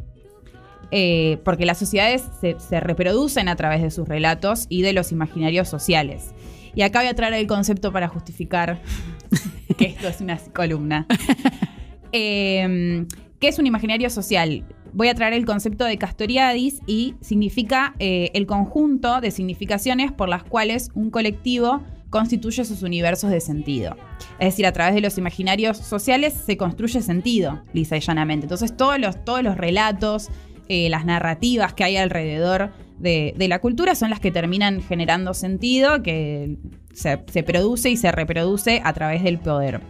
Eh, 0.90 1.38
porque 1.44 1.66
las 1.66 1.78
sociedades 1.78 2.24
se, 2.40 2.60
se 2.60 2.80
reproducen 2.80 3.48
a 3.48 3.56
través 3.56 3.82
de 3.82 3.90
sus 3.90 4.08
relatos 4.08 4.66
y 4.68 4.82
de 4.82 4.92
los 4.92 5.10
imaginarios 5.12 5.68
sociales. 5.68 6.32
Y 6.74 6.82
acá 6.82 7.00
voy 7.00 7.08
a 7.08 7.14
traer 7.14 7.34
el 7.34 7.46
concepto 7.46 7.92
para 7.92 8.06
justificar 8.06 8.80
que 9.78 9.86
esto 9.86 10.08
es 10.08 10.20
una 10.20 10.38
columna. 10.52 11.06
Eh, 12.12 13.04
¿Qué 13.40 13.48
es 13.48 13.58
un 13.58 13.66
imaginario 13.66 14.08
social? 14.08 14.64
Voy 14.94 15.08
a 15.08 15.14
traer 15.14 15.34
el 15.34 15.44
concepto 15.44 15.84
de 15.84 15.98
Castoriadis 15.98 16.80
y 16.86 17.14
significa 17.20 17.94
eh, 17.98 18.30
el 18.32 18.46
conjunto 18.46 19.20
de 19.20 19.30
significaciones 19.30 20.10
por 20.10 20.30
las 20.30 20.42
cuales 20.42 20.90
un 20.94 21.10
colectivo 21.10 21.82
constituye 22.08 22.64
sus 22.64 22.82
universos 22.82 23.30
de 23.30 23.40
sentido. 23.40 23.96
Es 24.38 24.46
decir, 24.46 24.64
a 24.64 24.72
través 24.72 24.94
de 24.94 25.02
los 25.02 25.18
imaginarios 25.18 25.76
sociales 25.76 26.32
se 26.32 26.56
construye 26.56 27.02
sentido, 27.02 27.62
lisa 27.74 27.98
y 27.98 28.00
llanamente. 28.00 28.46
Entonces 28.46 28.74
todos 28.74 28.98
los, 28.98 29.22
todos 29.22 29.42
los 29.42 29.58
relatos, 29.58 30.30
eh, 30.68 30.88
las 30.88 31.04
narrativas 31.04 31.74
que 31.74 31.84
hay 31.84 31.96
alrededor 31.96 32.72
de, 32.98 33.34
de 33.36 33.48
la 33.48 33.60
cultura 33.60 33.94
son 33.94 34.10
las 34.10 34.20
que 34.20 34.30
terminan 34.30 34.82
generando 34.82 35.34
sentido, 35.34 36.02
que 36.02 36.56
se, 36.92 37.22
se 37.30 37.42
produce 37.42 37.90
y 37.90 37.96
se 37.96 38.10
reproduce 38.12 38.80
a 38.84 38.92
través 38.92 39.22
del 39.22 39.38
poder. 39.38 39.80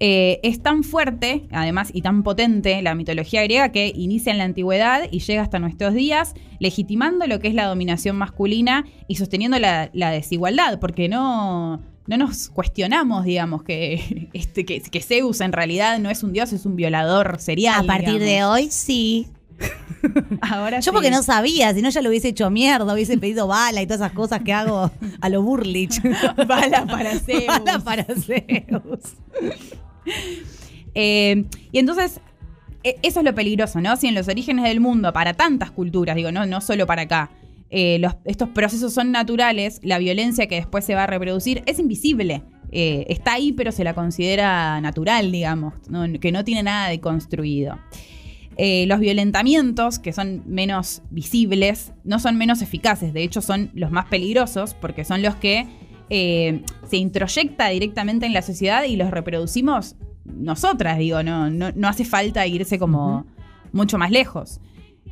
Eh, 0.00 0.40
es 0.42 0.60
tan 0.60 0.82
fuerte, 0.82 1.46
además, 1.52 1.90
y 1.92 2.02
tan 2.02 2.24
potente 2.24 2.82
la 2.82 2.94
mitología 2.94 3.42
griega 3.44 3.70
que 3.70 3.92
inicia 3.94 4.32
en 4.32 4.38
la 4.38 4.44
antigüedad 4.44 5.04
y 5.10 5.20
llega 5.20 5.42
hasta 5.42 5.58
nuestros 5.58 5.94
días, 5.94 6.34
legitimando 6.58 7.26
lo 7.26 7.38
que 7.38 7.48
es 7.48 7.54
la 7.54 7.66
dominación 7.66 8.16
masculina 8.16 8.84
y 9.06 9.16
sosteniendo 9.16 9.58
la, 9.58 9.90
la 9.92 10.10
desigualdad, 10.10 10.80
porque 10.80 11.08
no, 11.08 11.80
no 12.06 12.16
nos 12.16 12.50
cuestionamos, 12.50 13.24
digamos, 13.24 13.62
que, 13.62 14.28
este, 14.32 14.64
que, 14.64 14.80
que 14.80 15.00
Zeus 15.00 15.40
en 15.40 15.52
realidad 15.52 15.98
no 16.00 16.10
es 16.10 16.22
un 16.22 16.32
dios, 16.32 16.52
es 16.52 16.66
un 16.66 16.76
violador 16.76 17.40
serial. 17.40 17.84
A 17.84 17.86
partir 17.86 18.20
de 18.20 18.44
hoy, 18.44 18.68
sí. 18.70 19.28
Ahora 20.40 20.78
Yo 20.80 20.90
sí. 20.90 20.90
porque 20.92 21.10
no 21.10 21.22
sabía, 21.22 21.72
si 21.74 21.82
no 21.82 21.90
ya 21.90 22.02
lo 22.02 22.08
hubiese 22.10 22.28
hecho 22.28 22.50
mierda, 22.50 22.92
hubiese 22.92 23.16
pedido 23.18 23.46
bala 23.46 23.82
y 23.82 23.86
todas 23.86 24.00
esas 24.00 24.12
cosas 24.12 24.42
que 24.42 24.52
hago 24.52 24.90
a 25.20 25.28
lo 25.28 25.42
Burlich. 25.42 26.00
Bala 26.48 26.86
para 26.86 27.18
Zeus. 27.20 27.46
Bala 27.46 27.78
para 27.80 28.04
Zeus. 28.04 29.16
Eh, 30.94 31.44
y 31.72 31.78
entonces, 31.78 32.20
e- 32.82 32.96
eso 33.02 33.20
es 33.20 33.24
lo 33.24 33.34
peligroso, 33.34 33.80
¿no? 33.80 33.96
Si 33.96 34.06
en 34.06 34.14
los 34.14 34.28
orígenes 34.28 34.64
del 34.64 34.80
mundo, 34.80 35.12
para 35.12 35.34
tantas 35.34 35.70
culturas, 35.70 36.16
digo, 36.16 36.30
no, 36.32 36.46
no 36.46 36.60
solo 36.60 36.86
para 36.86 37.02
acá, 37.02 37.30
eh, 37.70 37.98
los- 37.98 38.14
estos 38.24 38.48
procesos 38.50 38.92
son 38.92 39.10
naturales, 39.10 39.80
la 39.82 39.98
violencia 39.98 40.46
que 40.46 40.56
después 40.56 40.84
se 40.84 40.94
va 40.94 41.04
a 41.04 41.06
reproducir 41.06 41.62
es 41.66 41.78
invisible. 41.78 42.42
Eh, 42.70 43.06
está 43.08 43.34
ahí, 43.34 43.52
pero 43.52 43.72
se 43.72 43.84
la 43.84 43.94
considera 43.94 44.80
natural, 44.80 45.30
digamos, 45.30 45.74
¿no? 45.88 46.04
que 46.20 46.32
no 46.32 46.44
tiene 46.44 46.62
nada 46.64 46.88
de 46.88 47.00
construido. 47.00 47.78
Eh, 48.56 48.86
los 48.86 49.00
violentamientos, 49.00 49.98
que 49.98 50.12
son 50.12 50.42
menos 50.46 51.02
visibles, 51.10 51.92
no 52.04 52.18
son 52.20 52.36
menos 52.36 52.62
eficaces, 52.62 53.12
de 53.12 53.22
hecho 53.22 53.40
son 53.40 53.70
los 53.74 53.90
más 53.90 54.06
peligrosos, 54.06 54.74
porque 54.74 55.04
son 55.04 55.22
los 55.22 55.34
que 55.36 55.66
eh, 56.10 56.62
se 56.88 56.96
introyecta 56.96 57.68
directamente 57.68 58.26
en 58.26 58.32
la 58.32 58.42
sociedad 58.42 58.84
y 58.84 58.96
los 58.96 59.10
reproducimos 59.10 59.96
nosotras, 60.24 60.98
digo, 60.98 61.22
no, 61.22 61.50
no, 61.50 61.72
no 61.74 61.88
hace 61.88 62.04
falta 62.04 62.46
irse 62.46 62.78
como 62.78 63.26
mucho 63.72 63.98
más 63.98 64.10
lejos. 64.10 64.60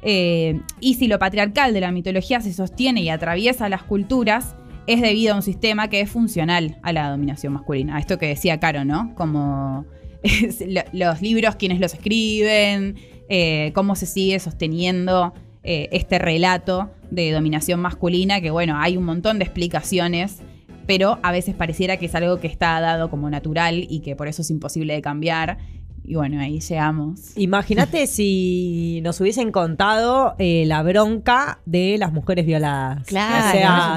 Eh, 0.03 0.61
y 0.81 0.95
si 0.95 1.07
lo 1.07 1.19
patriarcal 1.19 1.75
de 1.75 1.81
la 1.81 1.93
mitología 1.93 2.41
se 2.41 2.53
sostiene 2.53 3.03
y 3.03 3.09
atraviesa 3.09 3.69
las 3.69 3.83
culturas, 3.83 4.55
es 4.87 5.01
debido 5.01 5.35
a 5.35 5.37
un 5.37 5.43
sistema 5.43 5.89
que 5.89 6.01
es 6.01 6.11
funcional 6.11 6.79
a 6.83 6.93
la 6.93 7.11
dominación 7.11 7.53
masculina. 7.53 7.97
A 7.97 8.01
esto 8.01 8.19
que 8.19 8.27
decía 8.27 8.59
Caro, 8.59 8.85
¿no? 8.85 9.15
Como 9.15 9.85
los 10.93 11.23
libros, 11.23 11.57
quienes 11.57 11.81
los 11.81 11.95
escriben, 11.95 12.97
eh, 13.35 13.73
cómo 13.75 13.95
se 13.97 14.05
sigue 14.05 14.39
sosteniendo 14.41 15.33
eh, 15.63 15.89
este 15.93 16.19
relato 16.19 16.91
de 17.11 17.31
dominación 17.33 17.81
masculina, 17.81 18.41
que 18.43 18.51
bueno, 18.51 18.77
hay 18.79 18.97
un 18.99 19.05
montón 19.05 19.39
de 19.39 19.45
explicaciones, 19.45 20.41
pero 20.87 21.19
a 21.23 21.33
veces 21.33 21.55
pareciera 21.55 21.97
que 21.97 22.07
es 22.07 22.15
algo 22.15 22.41
que 22.41 22.47
está 22.49 22.79
dado 22.81 23.09
como 23.09 23.31
natural 23.31 23.87
y 23.89 24.01
que 24.01 24.17
por 24.17 24.29
eso 24.29 24.43
es 24.43 24.51
imposible 24.51 24.93
de 24.95 25.01
cambiar. 25.03 25.57
Y 26.05 26.17
bueno, 26.17 26.41
ahí 26.41 26.59
llegamos. 26.59 27.37
Imagínate 27.39 28.07
si 28.17 29.01
nos 29.05 29.21
hubiesen 29.21 29.53
contado 29.53 30.35
eh, 30.39 30.65
la 30.67 30.83
bronca 30.83 31.61
de 31.65 31.97
las 31.97 32.13
mujeres 32.13 32.45
violadas. 32.45 33.07
Claro, 33.07 33.49
O 33.49 33.53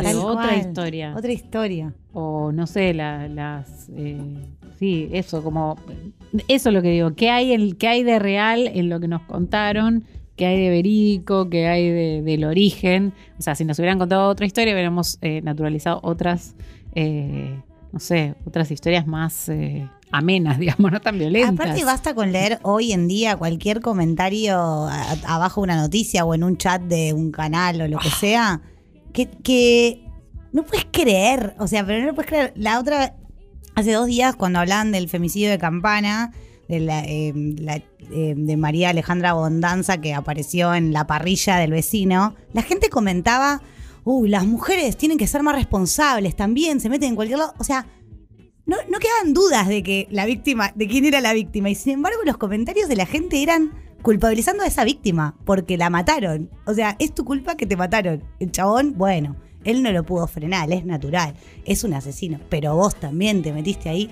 sea, 0.06 0.20
otra 0.22 0.56
historia. 0.56 1.14
Otra 1.18 1.32
historia. 1.34 1.94
o 2.14 2.52
no 2.52 2.68
sé, 2.68 2.94
la- 2.94 3.28
las... 3.28 3.90
eh, 3.98 4.18
sí, 4.80 5.10
eso, 5.12 5.44
como... 5.44 5.78
Eso 6.48 6.70
es 6.70 6.76
lo 6.76 6.82
que 6.82 6.90
digo, 6.90 7.16
¿qué 7.16 7.30
hay, 7.30 7.54
el, 7.54 7.78
¿qué 7.78 7.88
hay 7.88 8.04
de 8.04 8.20
real 8.20 8.68
en 8.74 8.90
lo 8.90 9.00
que 9.00 9.08
nos 9.08 9.22
contaron? 9.24 10.04
¿Qué 10.36 10.46
hay 10.46 10.60
de 10.62 10.70
verídico? 10.70 11.50
¿Qué 11.50 11.68
hay 11.68 11.90
de- 11.90 12.22
del 12.22 12.44
origen? 12.44 13.14
O 13.40 13.42
sea, 13.42 13.56
si 13.56 13.64
nos 13.64 13.80
hubieran 13.80 13.98
contado 14.00 14.28
otra 14.30 14.46
historia, 14.46 14.74
hubiéramos 14.74 15.18
eh, 15.22 15.42
naturalizado 15.44 16.02
otras, 16.04 16.56
eh, 16.94 17.58
no 17.94 18.00
sé, 18.00 18.36
otras 18.46 18.70
historias 18.70 19.08
más 19.08 19.48
eh, 19.48 19.88
amenas, 20.12 20.60
digamos, 20.60 20.92
no 20.92 21.00
tan 21.00 21.18
violentas. 21.18 21.54
Aparte 21.54 21.86
basta 21.86 22.14
con 22.14 22.34
leer 22.34 22.60
hoy 22.64 22.92
en 22.92 23.08
día 23.08 23.38
cualquier 23.38 23.80
comentario 23.80 24.58
abajo 25.26 25.62
de 25.62 25.64
una 25.66 25.78
noticia 25.78 26.26
o 26.26 26.34
en 26.36 26.44
un 26.44 26.58
chat 26.58 26.82
de 26.82 27.14
un 27.14 27.32
canal 27.32 27.80
o 27.80 27.88
lo 27.88 27.98
que 28.00 28.10
sea, 28.10 28.62
que, 29.14 29.28
que 29.30 30.04
no 30.52 30.64
puedes 30.64 30.86
creer, 30.92 31.56
o 31.60 31.68
sea, 31.68 31.86
pero 31.86 32.06
no 32.06 32.14
puedes 32.14 32.30
creer. 32.30 32.54
La 32.58 32.78
otra, 32.80 33.16
hace 33.76 33.92
dos 33.92 34.08
días 34.08 34.36
cuando 34.36 34.60
hablaban 34.60 34.92
del 34.92 35.10
femicidio 35.10 35.50
de 35.50 35.58
Campana, 35.58 36.32
de, 36.68 36.80
la, 36.80 37.04
eh, 37.04 37.34
la, 37.60 37.76
eh, 37.76 38.34
de 38.36 38.58
María 38.58 38.90
Alejandra 38.90 39.34
Bondanza 39.34 40.00
que 40.00 40.14
apareció 40.14 40.74
en 40.74 40.94
la 40.94 41.06
parrilla 41.06 41.58
del 41.58 41.72
vecino, 41.72 42.36
la 42.54 42.64
gente 42.64 42.90
comentaba, 42.90 43.62
uy, 44.04 44.30
las 44.30 44.46
mujeres 44.46 44.98
tienen 44.98 45.18
que 45.18 45.28
ser 45.28 45.44
más 45.44 45.56
responsables 45.56 46.36
también, 46.36 46.80
se 46.80 46.90
meten 46.90 47.10
en 47.10 47.16
cualquier 47.16 47.40
lado, 47.40 47.54
o 47.58 47.64
sea... 47.64 47.86
No, 48.68 48.78
no 48.90 48.98
quedaban 48.98 49.36
dudas 49.36 49.68
de 49.68 49.84
que 49.84 50.08
la 50.10 50.26
víctima, 50.26 50.72
de 50.74 50.88
quién 50.88 51.06
era 51.06 51.22
la 51.22 51.34
víctima. 51.34 51.70
Y 51.70 51.76
sin 51.76 51.94
embargo, 51.94 52.18
los 52.26 52.38
comentarios 52.38 52.90
de 52.90 52.96
la 52.96 53.06
gente 53.06 53.44
eran 53.44 53.72
culpabilizando 54.02 54.64
a 54.64 54.66
esa 54.66 54.84
víctima 54.84 55.36
porque 55.46 55.78
la 55.78 55.92
mataron. 55.92 56.50
O 56.66 56.74
sea, 56.74 56.96
es 56.98 57.14
tu 57.14 57.26
culpa 57.26 57.58
que 57.58 57.68
te 57.68 57.78
mataron. 57.78 58.24
El 58.40 58.52
chabón, 58.52 58.96
bueno, 58.98 59.36
él 59.66 59.84
no 59.84 59.92
lo 59.92 60.04
pudo 60.04 60.28
frenar, 60.28 60.72
es 60.72 60.86
natural, 60.86 61.34
es 61.66 61.84
un 61.84 61.94
asesino. 61.94 62.40
Pero 62.50 62.76
vos 62.76 62.96
también 62.96 63.42
te 63.42 63.52
metiste 63.52 63.90
ahí. 63.90 64.10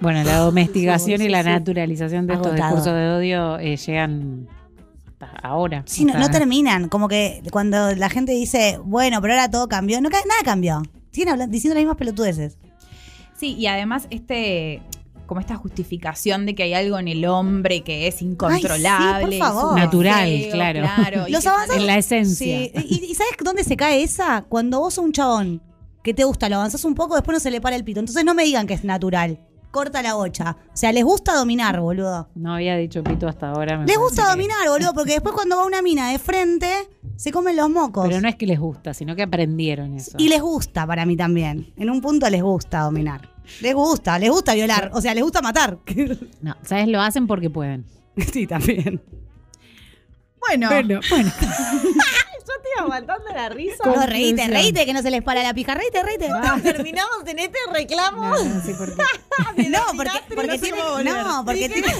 Bueno, 0.00 0.22
la 0.24 0.36
domesticación 0.44 1.18
Sí, 1.18 1.24
y 1.26 1.28
la 1.28 1.42
sí. 1.42 1.48
naturalización 1.48 2.26
de 2.26 2.34
estos 2.34 2.54
discursos 2.54 2.86
de 2.92 3.08
odio 3.10 3.58
eh, 3.58 3.76
llegan 3.76 4.48
hasta 5.06 5.26
ahora. 5.42 5.82
Sí, 5.86 6.04
no, 6.04 6.30
terminan. 6.30 6.88
Como 6.88 7.08
que 7.08 7.42
cuando 7.50 7.94
la 7.94 8.10
gente 8.10 8.32
dice, 8.32 8.78
bueno, 8.84 9.20
pero 9.22 9.34
ahora 9.34 9.50
todo 9.50 9.68
cambió, 9.68 10.00
no 10.00 10.10
nada 10.10 10.24
cambió. 10.44 10.82
Siguen 11.10 11.30
hablando, 11.30 11.52
diciendo 11.52 11.74
las 11.74 11.82
mismas 11.82 11.96
pelotudeces. 11.96 12.58
Sí, 13.36 13.54
y 13.54 13.66
además 13.66 14.06
este 14.10 14.82
como 15.28 15.40
esta 15.40 15.54
justificación 15.56 16.46
de 16.46 16.54
que 16.56 16.64
hay 16.64 16.74
algo 16.74 16.98
en 16.98 17.06
el 17.06 17.24
hombre 17.26 17.82
que 17.82 18.08
es 18.08 18.22
incontrolable, 18.22 19.26
Ay, 19.26 19.32
sí, 19.34 19.38
por 19.38 19.48
favor. 19.54 19.78
Natural, 19.78 20.28
feo, 20.28 20.52
claro. 20.52 20.80
Los 21.28 21.46
avanzados- 21.46 21.76
En 21.76 21.86
la 21.86 21.98
esencia. 21.98 22.58
Sí. 22.58 22.72
¿Y, 22.74 23.04
y 23.10 23.14
sabes 23.14 23.34
dónde 23.44 23.62
se 23.62 23.76
cae 23.76 24.02
esa? 24.02 24.42
Cuando 24.48 24.80
vos 24.80 24.94
sos 24.94 25.04
un 25.04 25.12
chabón 25.12 25.62
que 26.02 26.14
te 26.14 26.24
gusta, 26.24 26.48
lo 26.48 26.56
avanzás 26.56 26.84
un 26.84 26.94
poco, 26.94 27.14
después 27.14 27.36
no 27.36 27.40
se 27.40 27.50
le 27.50 27.60
para 27.60 27.76
el 27.76 27.84
pito. 27.84 28.00
Entonces 28.00 28.24
no 28.24 28.32
me 28.34 28.42
digan 28.44 28.66
que 28.66 28.74
es 28.74 28.82
natural. 28.84 29.38
Corta 29.70 30.00
la 30.00 30.14
bocha. 30.14 30.56
O 30.72 30.76
sea, 30.76 30.92
les 30.92 31.04
gusta 31.04 31.34
dominar, 31.34 31.78
boludo. 31.78 32.30
No 32.34 32.54
había 32.54 32.74
dicho 32.78 33.04
pito 33.04 33.28
hasta 33.28 33.50
ahora. 33.50 33.76
me 33.76 33.84
Les 33.84 33.98
gusta 33.98 34.22
que- 34.24 34.30
dominar, 34.30 34.66
boludo, 34.66 34.94
porque 34.94 35.12
después 35.12 35.34
cuando 35.34 35.58
va 35.58 35.66
una 35.66 35.82
mina 35.82 36.10
de 36.10 36.18
frente, 36.18 36.70
se 37.16 37.30
comen 37.32 37.54
los 37.54 37.68
mocos. 37.68 38.08
Pero 38.08 38.18
no 38.22 38.28
es 38.28 38.36
que 38.36 38.46
les 38.46 38.58
gusta, 38.58 38.94
sino 38.94 39.14
que 39.14 39.24
aprendieron 39.24 39.92
eso. 39.94 40.12
Y 40.16 40.30
les 40.30 40.40
gusta 40.40 40.86
para 40.86 41.04
mí 41.04 41.18
también. 41.18 41.70
En 41.76 41.90
un 41.90 42.00
punto 42.00 42.30
les 42.30 42.42
gusta 42.42 42.80
dominar. 42.80 43.28
Les 43.60 43.74
gusta, 43.74 44.18
les 44.18 44.30
gusta 44.30 44.54
violar. 44.54 44.90
O 44.94 45.00
sea, 45.00 45.14
les 45.14 45.22
gusta 45.22 45.40
matar. 45.42 45.78
No, 46.40 46.56
¿sabes? 46.62 46.88
Lo 46.88 47.00
hacen 47.00 47.26
porque 47.26 47.50
pueden. 47.50 47.86
sí, 48.32 48.46
también. 48.46 49.02
Bueno, 50.40 50.68
bueno. 50.68 51.00
Yo 51.40 52.54
estoy 52.54 52.72
aguantando 52.78 53.28
la 53.34 53.48
risa. 53.50 53.84
No, 53.84 54.06
reíte, 54.06 54.46
reíte, 54.46 54.86
que 54.86 54.92
no 54.94 55.02
se 55.02 55.10
les 55.10 55.22
para 55.22 55.42
la 55.42 55.52
pija. 55.52 55.74
Reíte, 55.74 56.02
reíte. 56.02 56.30
Terminamos 56.62 57.26
en 57.26 57.38
este 57.40 57.58
reclamo. 57.72 58.22
No, 58.22 58.44
no 58.44 58.62
sé 58.62 58.74
por 58.74 58.94
qué. 58.94 59.02
No, 59.68 59.80
porque, 59.96 60.10
porque 60.34 60.46
no 60.46 60.58
tiene. 60.58 60.82
volver. 60.82 61.04
No, 61.04 61.44
porque 61.44 61.68
tiene. 61.68 61.94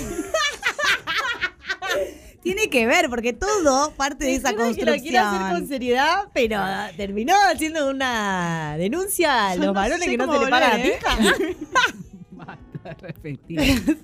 Tiene 2.54 2.70
que 2.70 2.86
ver, 2.86 3.08
porque 3.10 3.32
todo 3.32 3.90
parte 3.92 4.24
de 4.24 4.34
esa 4.36 4.50
Te 4.50 4.56
juro 4.56 4.74
que 4.74 4.84
lo 4.84 4.92
quiero 4.96 5.18
hacer 5.20 5.30
con 5.30 5.48
construcción. 5.48 5.68
seriedad, 5.68 6.24
pero 6.32 6.60
terminó 6.96 7.34
haciendo 7.52 7.90
una 7.90 8.76
denuncia 8.78 9.48
a 9.48 9.56
los 9.56 9.66
no 9.66 9.74
varones 9.74 10.04
sé 10.04 10.10
que 10.10 10.16
no 10.16 10.32
se 10.38 10.44
le 10.44 10.50
para 10.50 10.76
la 10.78 10.82
pija. 10.82 11.18
De 12.84 12.94
repetir. 12.94 13.98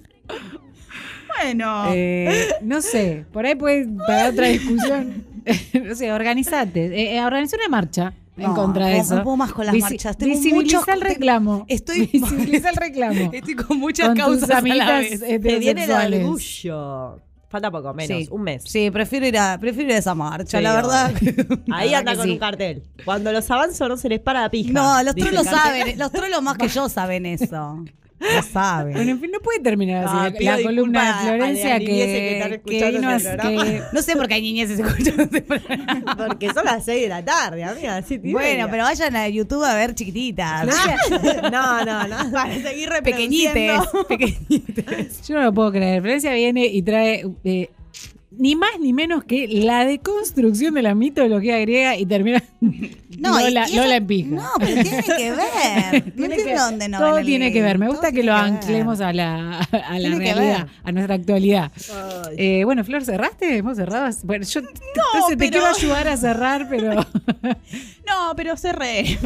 Bueno. 1.43 1.87
Eh, 1.93 2.49
no 2.63 2.81
sé, 2.83 3.25
por 3.33 3.47
ahí 3.47 3.55
puedes 3.55 3.89
para 4.07 4.29
otra 4.31 4.49
discusión. 4.49 5.25
no 5.85 5.95
sé, 5.95 6.13
organizate. 6.13 6.87
Eh, 6.87 7.17
eh, 7.17 7.25
organiza 7.25 7.57
una 7.57 7.69
marcha 7.69 8.13
en 8.37 8.45
No, 8.45 8.55
contra 8.55 8.87
de 8.89 8.97
no 8.97 9.03
eso. 9.03 9.23
puedo 9.23 9.37
más 9.37 9.53
con 9.53 9.67
las 9.67 9.75
Visi- 9.75 9.81
marchas. 9.83 10.17
Tengo 10.19 10.35
visibiliza 10.37 10.79
muchos- 10.81 10.89
el 10.95 11.01
reclamo. 11.01 11.65
Estoy- 11.69 12.07
Visibiliza 12.13 12.71
el 12.71 12.77
reclamo. 12.77 13.31
Estoy 13.33 13.55
con 13.55 13.79
muchas 13.79 14.09
Con 14.09 14.17
tus 14.17 14.25
causas 14.25 14.51
a 14.51 14.61
la 14.63 14.99
vez. 15.01 15.21
Se 15.21 15.39
viene 15.39 15.85
el 15.85 15.91
orgullo. 15.91 17.21
Falta 17.49 17.71
poco, 17.71 17.95
menos, 17.95 18.19
Sí. 18.25 18.29
un 18.31 18.43
mes. 18.43 18.63
Sí, 18.67 18.91
prefiero 18.91 19.27
ir 19.27 19.39
a, 19.39 19.59
prefiero 19.59 19.91
ir 19.91 19.97
a 19.97 19.99
esa 19.99 20.15
marcha, 20.15 20.59
Sí, 20.59 20.65
la 20.65 20.75
verdad. 20.75 21.13
Ahí 21.73 21.91
La 21.91 21.99
anda 21.99 22.13
verdad 22.13 22.23
con 22.25 22.31
un 22.33 22.39
cartel. 22.39 22.83
Cuando 23.05 23.31
los 23.33 23.49
avanzo 23.51 23.89
no 23.89 23.97
se 23.97 24.09
les 24.09 24.21
para 24.21 24.41
la 24.43 24.51
pija. 24.51 24.73
No, 24.73 25.03
los 25.03 25.15
trolos 25.15 25.45
saben, 25.45 25.99
los 25.99 26.11
trolos 26.11 26.43
más 26.43 26.57
que 26.59 26.69
yo 26.69 26.89
saben 26.89 27.27
eso. 27.27 27.85
Lo 28.21 28.43
saben. 28.43 28.95
Bueno, 28.95 29.11
en 29.11 29.21
fin, 29.21 29.31
no 29.33 29.41
puede 29.41 29.61
terminar 29.61 30.05
así 30.05 30.15
Ah, 30.49 30.57
la- 30.57 30.63
columna 30.63 31.01
de 31.01 31.07
disculpas 31.07 31.15
a- 31.15 31.19
a 31.21 31.23
Florencia 31.37 31.79
que 31.79 32.05
este 32.49 32.63
que- 32.65 33.83
No 33.93 34.03
sé 34.03 34.17
por 34.17 34.29
qué 34.29 34.35
hay 34.35 34.43
niñeces 34.43 34.79
escuchando 34.79 35.23
este. 35.25 35.43
Porque 35.43 36.51
son 36.55 36.65
las 36.65 36.85
6 36.85 37.03
de 37.03 37.09
la 37.09 37.25
tarde, 37.25 37.65
amiga. 37.65 37.97
Así 37.97 38.19
Bueno, 38.19 38.69
pero 38.71 38.85
vayan 38.85 39.15
a 39.17 39.29
YouTube 39.29 39.65
a 39.65 39.75
ver 39.75 39.95
chiquititas. 39.95 40.67
No, 41.53 41.85
no, 41.85 42.07
no. 42.09 42.31
para 42.33 42.55
seguir 42.55 42.89
Pequeñites. 43.03 43.53
reproduciendo. 43.55 44.07
Pequeñites. 44.09 45.27
Yo 45.29 45.35
no 45.35 45.43
lo 45.43 45.53
puedo 45.53 45.73
creer. 45.73 46.01
Florencia 46.01 46.33
viene 46.33 46.67
y 46.67 46.83
trae 46.83 47.27
eh, 47.45 47.71
ni 48.39 48.57
más 48.57 48.71
ni 48.81 48.93
menos 48.93 49.25
que 49.25 49.47
la 49.49 49.85
deconstrucción 49.85 50.75
de 50.75 50.83
la 50.83 50.95
mitología 50.95 51.59
griega 51.59 51.97
y 51.97 52.07
termina 52.07 52.43
No, 53.19 53.39
Lola, 53.41 53.61
y 53.69 53.73
eso- 53.73 53.83
Lola 53.83 53.97
en 53.97 54.07
pija. 54.07 54.29
No, 54.31 54.49
pero 54.59 54.83
tiene 54.83 55.03
que 55.05 55.31
ver. 55.31 56.05
No 56.07 56.13
Tiene 56.17 56.35
entiendo 56.35 56.45
que- 56.45 56.55
dónde 56.57 56.89
no 56.89 56.99
todo 56.99 57.21
tiene 57.23 57.53
que 57.53 57.63
ver. 57.63 57.79
Me 57.79 57.89
gusta 57.89 58.11
que 58.13 58.23
lo 58.25 58.35
anclemos 58.35 59.01
a 59.01 59.13
la, 59.13 59.61
a 59.61 59.99
la 60.01 60.15
realidad, 60.17 60.67
a 60.83 60.93
nuestra 60.93 61.15
actualidad. 61.15 61.71
Eh, 62.37 62.65
bueno, 62.65 62.83
Flor, 62.85 63.05
¿cerraste? 63.05 63.57
¿Hemos 63.59 63.77
cerrado? 63.77 64.11
Bueno, 64.25 64.45
yo 64.45 64.61
entonces 64.61 65.29
te 65.29 65.37
pero- 65.37 65.51
quiero 65.53 65.67
ayudar 65.67 66.09
a 66.09 66.17
cerrar, 66.17 66.67
pero 66.69 66.95
No, 68.07 68.35
pero 68.37 68.57
cerré. 68.57 69.19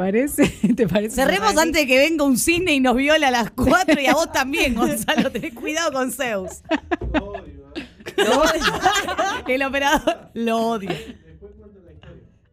¿te 0.02 0.06
parece? 0.12 0.48
¿Te 0.74 0.88
parece? 0.88 1.14
Cerremos 1.16 1.56
antes 1.56 1.82
de 1.82 1.86
que 1.86 1.98
venga 1.98 2.24
un 2.24 2.38
cine 2.38 2.72
y 2.74 2.80
nos 2.80 2.96
viola 2.96 3.28
a 3.28 3.30
las 3.30 3.50
4 3.54 4.00
y 4.00 4.06
a 4.06 4.14
vos 4.14 4.32
también, 4.32 4.74
Gonzalo. 4.74 5.30
Tenés 5.30 5.54
cuidado 5.54 5.92
con 5.92 6.10
Zeus. 6.12 6.62
El 9.46 9.62
operador 9.62 10.30
lo 10.34 10.58
odio. 10.58 10.90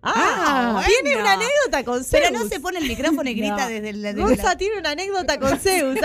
Ah, 0.09 0.69
bueno. 0.73 0.87
tiene 1.03 1.19
una 1.21 1.33
anécdota 1.33 1.83
con 1.83 2.03
Zeus. 2.03 2.09
Pero 2.23 2.31
no 2.37 2.47
se 2.47 2.59
pone 2.61 2.79
el 2.79 2.87
micrófono 2.87 3.29
y 3.29 3.33
grita 3.33 3.63
No. 3.63 3.67
desde 3.69 3.89
el. 3.89 4.01
desde 4.01 4.21
Gonza 4.21 4.43
la- 4.43 4.57
tiene 4.57 4.77
una 4.79 4.91
anécdota 4.91 5.37
con 5.39 5.57
Zeus. 5.59 5.97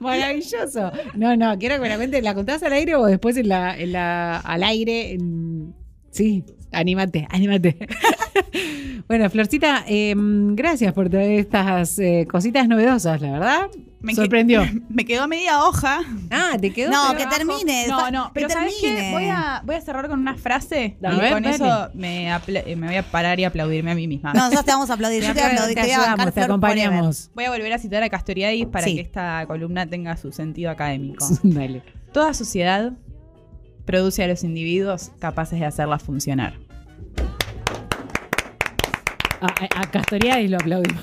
Maravilloso. 0.00 0.92
No, 1.14 1.36
no, 1.36 1.58
quiero 1.58 1.76
que 1.76 1.80
me 1.82 1.88
la 1.88 1.96
cuentes. 1.96 2.22
¿La 2.22 2.34
contás 2.34 2.62
al 2.62 2.72
aire 2.74 2.94
o 2.96 3.06
después 3.06 3.36
en 3.36 3.48
la, 3.48 3.76
en 3.78 3.92
la, 3.92 4.36
al 4.38 4.62
aire? 4.64 5.12
en- 5.12 5.74
Sí, 6.10 6.44
anímate, 6.72 7.26
anímate. 7.30 7.76
bueno, 9.08 9.28
Florcita, 9.30 9.84
eh, 9.86 10.14
gracias 10.16 10.92
por 10.92 11.08
traer 11.08 11.40
estas 11.40 11.98
eh, 11.98 12.26
cositas 12.30 12.68
novedosas, 12.68 13.20
la 13.20 13.32
verdad. 13.32 13.68
Me 14.02 14.12
que- 14.12 14.16
sorprendió. 14.16 14.62
Me 14.88 15.04
quedó 15.04 15.28
media 15.28 15.62
hoja. 15.62 16.00
Ah, 16.30 16.52
te 16.58 16.72
quedó. 16.72 16.90
No, 16.90 17.02
pero 17.08 17.16
que 17.18 17.22
abajo. 17.24 17.36
termine. 17.38 17.86
No, 17.86 18.10
no, 18.10 18.24
que 18.28 18.30
pero 18.34 18.48
¿sabes 18.48 18.74
qué? 18.80 18.86
termine. 18.88 19.12
Voy 19.12 19.24
a, 19.28 19.62
voy 19.64 19.74
a 19.76 19.80
cerrar 19.82 20.08
con 20.08 20.18
una 20.20 20.36
frase 20.36 20.96
A 21.02 21.12
y 21.12 21.18
ver, 21.20 21.32
con 21.34 21.42
dale. 21.42 21.54
eso 21.56 21.88
me, 21.92 22.30
eh, 22.34 22.76
me 22.76 22.86
voy 22.86 22.96
a 22.96 23.02
parar 23.02 23.38
y 23.40 23.44
aplaudirme 23.44 23.90
a 23.90 23.94
mí 23.94 24.08
misma. 24.08 24.32
No, 24.32 24.40
nosotros 24.40 24.64
te 24.64 24.70
vamos 24.72 24.88
a 24.90 24.94
aplaudir. 24.94 25.22
Yo 25.26 25.28
te, 25.28 25.34
Te, 25.34 25.42
aplaudí, 25.42 25.74
te 25.74 25.80
voy 25.82 25.90
a 25.90 25.98
bancar 25.98 26.08
ayudamos, 26.14 26.34
te 26.34 26.44
Flor 26.44 26.60
forever. 26.60 26.78
acompañamos. 26.86 27.30
Voy 27.34 27.44
a 27.44 27.50
volver 27.50 27.72
a 27.74 27.78
citar 27.78 28.02
a 28.02 28.08
Castoriadis 28.08 28.66
para 28.66 28.86
Sí. 28.86 28.94
que 28.94 29.02
esta 29.02 29.44
columna 29.46 29.86
tenga 29.86 30.16
su 30.16 30.32
sentido 30.32 30.70
académico. 30.70 31.26
Dale. 31.42 31.82
Toda 32.12 32.32
sociedad 32.32 32.92
produce 33.90 34.22
a 34.22 34.28
los 34.28 34.44
individuos 34.44 35.10
capaces 35.18 35.58
de 35.58 35.66
hacerla 35.66 35.98
funcionar. 35.98 36.54
A, 39.40 39.46
a, 39.46 39.80
a 39.82 39.90
Castoriadis 39.90 40.48
lo 40.48 40.58
aplaudimos. 40.58 41.02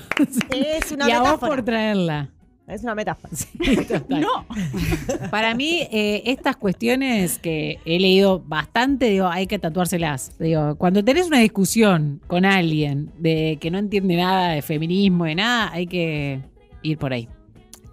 Es 0.50 0.90
una 0.90 1.06
y 1.08 1.12
a 1.12 1.20
vos 1.20 1.28
metáfora. 1.32 1.50
por 1.54 1.64
traerla. 1.64 2.30
Es 2.66 2.82
una 2.82 2.94
metáfora. 2.94 3.30
No. 4.08 4.46
Para 5.30 5.54
mí, 5.54 5.86
eh, 5.90 6.22
estas 6.24 6.56
cuestiones 6.56 7.38
que 7.38 7.78
he 7.84 8.00
leído 8.00 8.40
bastante, 8.40 9.10
digo, 9.10 9.26
hay 9.26 9.46
que 9.46 9.58
tatuárselas. 9.58 10.38
Digo, 10.38 10.76
cuando 10.76 11.04
tenés 11.04 11.26
una 11.26 11.40
discusión 11.40 12.22
con 12.26 12.46
alguien 12.46 13.10
de 13.18 13.58
que 13.60 13.70
no 13.70 13.76
entiende 13.78 14.16
nada 14.16 14.52
de 14.52 14.62
feminismo, 14.62 15.24
de 15.26 15.34
nada, 15.34 15.70
hay 15.72 15.86
que 15.86 16.40
ir 16.82 16.96
por 16.96 17.12
ahí. 17.12 17.28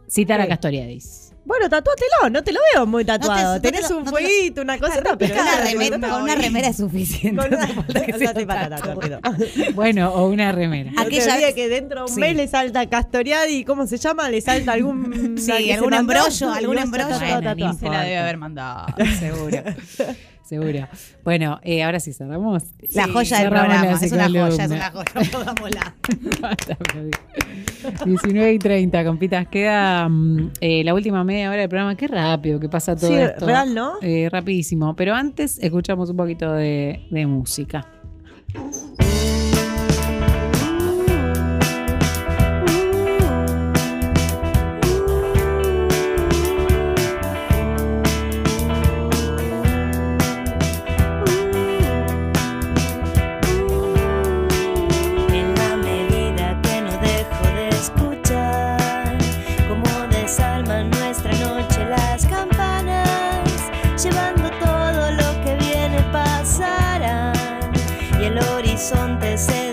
Citar 0.08 0.39
a. 0.39 0.47
Castoriadis. 0.47 1.24
Bueno, 1.45 1.69
tatúatelo, 1.69 2.29
no 2.31 2.43
te 2.43 2.51
lo 2.51 2.60
veo 2.73 2.86
muy 2.88 3.05
tatuado. 3.05 3.55
no 3.55 3.62
te 3.62 3.71
Tenés 3.71 3.89
un 3.91 3.97
no 3.97 4.03
te 4.05 4.05
lo- 4.05 4.17
fueguito, 4.17 4.62
una 4.62 4.79
cosita, 4.79 5.15
pero 5.15 5.36
Con 5.36 5.43
una, 5.43 5.62
remera, 5.62 5.97
no, 5.99 6.10
con 6.10 6.21
una 6.23 6.36
remera 6.36 6.67
es 6.69 6.77
suficiente. 6.77 7.39
Con 7.41 7.53
una- 7.53 7.65
o 7.88 7.91
se 7.91 8.17
sea, 8.17 8.34
te 8.34 8.45
para 8.47 8.79
Bueno, 9.75 10.12
o 10.12 10.27
una 10.27 10.51
remera. 10.51 10.91
No 10.91 11.01
te 11.03 11.08
Aquella 11.08 11.36
vez- 11.38 11.53
que 11.53 11.69
dentro 11.69 11.97
de 12.05 12.10
un 12.10 12.15
Sí. 12.15 12.19
mes 12.19 12.36
le 12.36 12.47
salta 12.47 12.88
Castoriadi, 12.89 13.63
¿cómo 13.63 13.86
se 13.86 13.97
llama? 13.97 14.27
Le 14.29 14.41
salta 14.41 14.73
algún... 14.73 15.36
Sí, 15.38 15.71
algún 15.71 15.93
embrollo, 15.93 16.51
algún 16.51 16.79
embrollo. 16.79 17.15
Se 17.79 17.89
la 17.89 18.01
debe 18.01 18.17
haber 18.17 18.38
mandado. 18.38 18.88
Seguro. 19.19 19.58
Seguro. 20.45 20.88
Bueno, 21.23 21.60
eh, 21.63 21.84
ahora 21.84 21.99
sí 21.99 22.13
cerramos. 22.13 22.63
La 22.93 23.08
joya 23.08 23.38
del 23.39 23.47
cerramos 23.47 23.75
programa. 23.77 23.86
la 23.99 24.05
Es 24.05 24.12
una 24.12 24.27
joya, 24.29 24.63
es 24.65 24.71
una 24.71 24.91
joya. 24.91 25.31
Pongámosla. 25.31 25.95
Basta, 26.39 26.73
aplaudir. 26.73 27.15
19 28.05 28.53
y 28.53 28.60
30, 28.60 29.03
compitas. 29.05 29.47
Queda 29.47 30.08
mm, 30.08 30.51
eh, 30.62 30.84
la 30.84 30.93
última 30.93 31.23
media 31.23 31.49
hora 31.49 31.62
del 31.62 31.69
programa. 31.69 31.95
Qué 31.95 32.08
rápido 32.08 32.60
que 32.60 32.69
pasa 32.69 32.95
todo 32.95 33.10
Sí, 33.10 33.15
esto. 33.15 33.45
real, 33.45 33.73
¿no? 33.73 33.93
Eh, 34.01 34.29
rapidísimo. 34.31 34.95
Pero 34.95 35.15
antes 35.15 35.58
escuchamos 35.60 36.10
un 36.12 36.17
poquito 36.17 36.51
de, 36.53 37.08
de 37.10 37.25
música. 37.25 37.88
El 68.91 69.64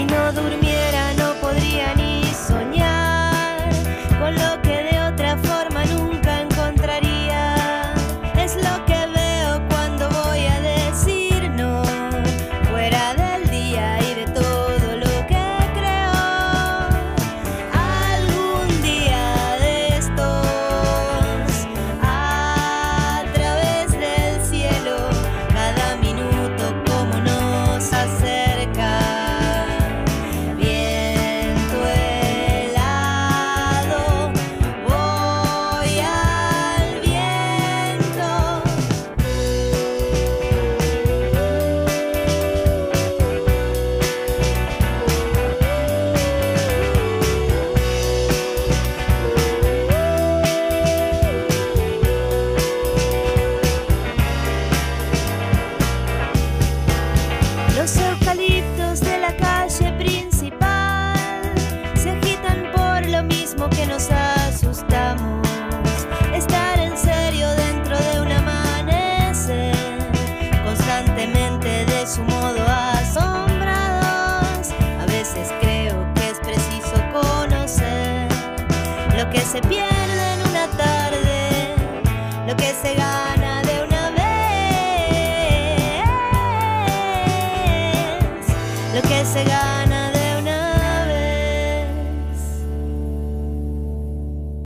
Si 0.00 0.06
no 0.06 0.32
durmiera 0.32 0.79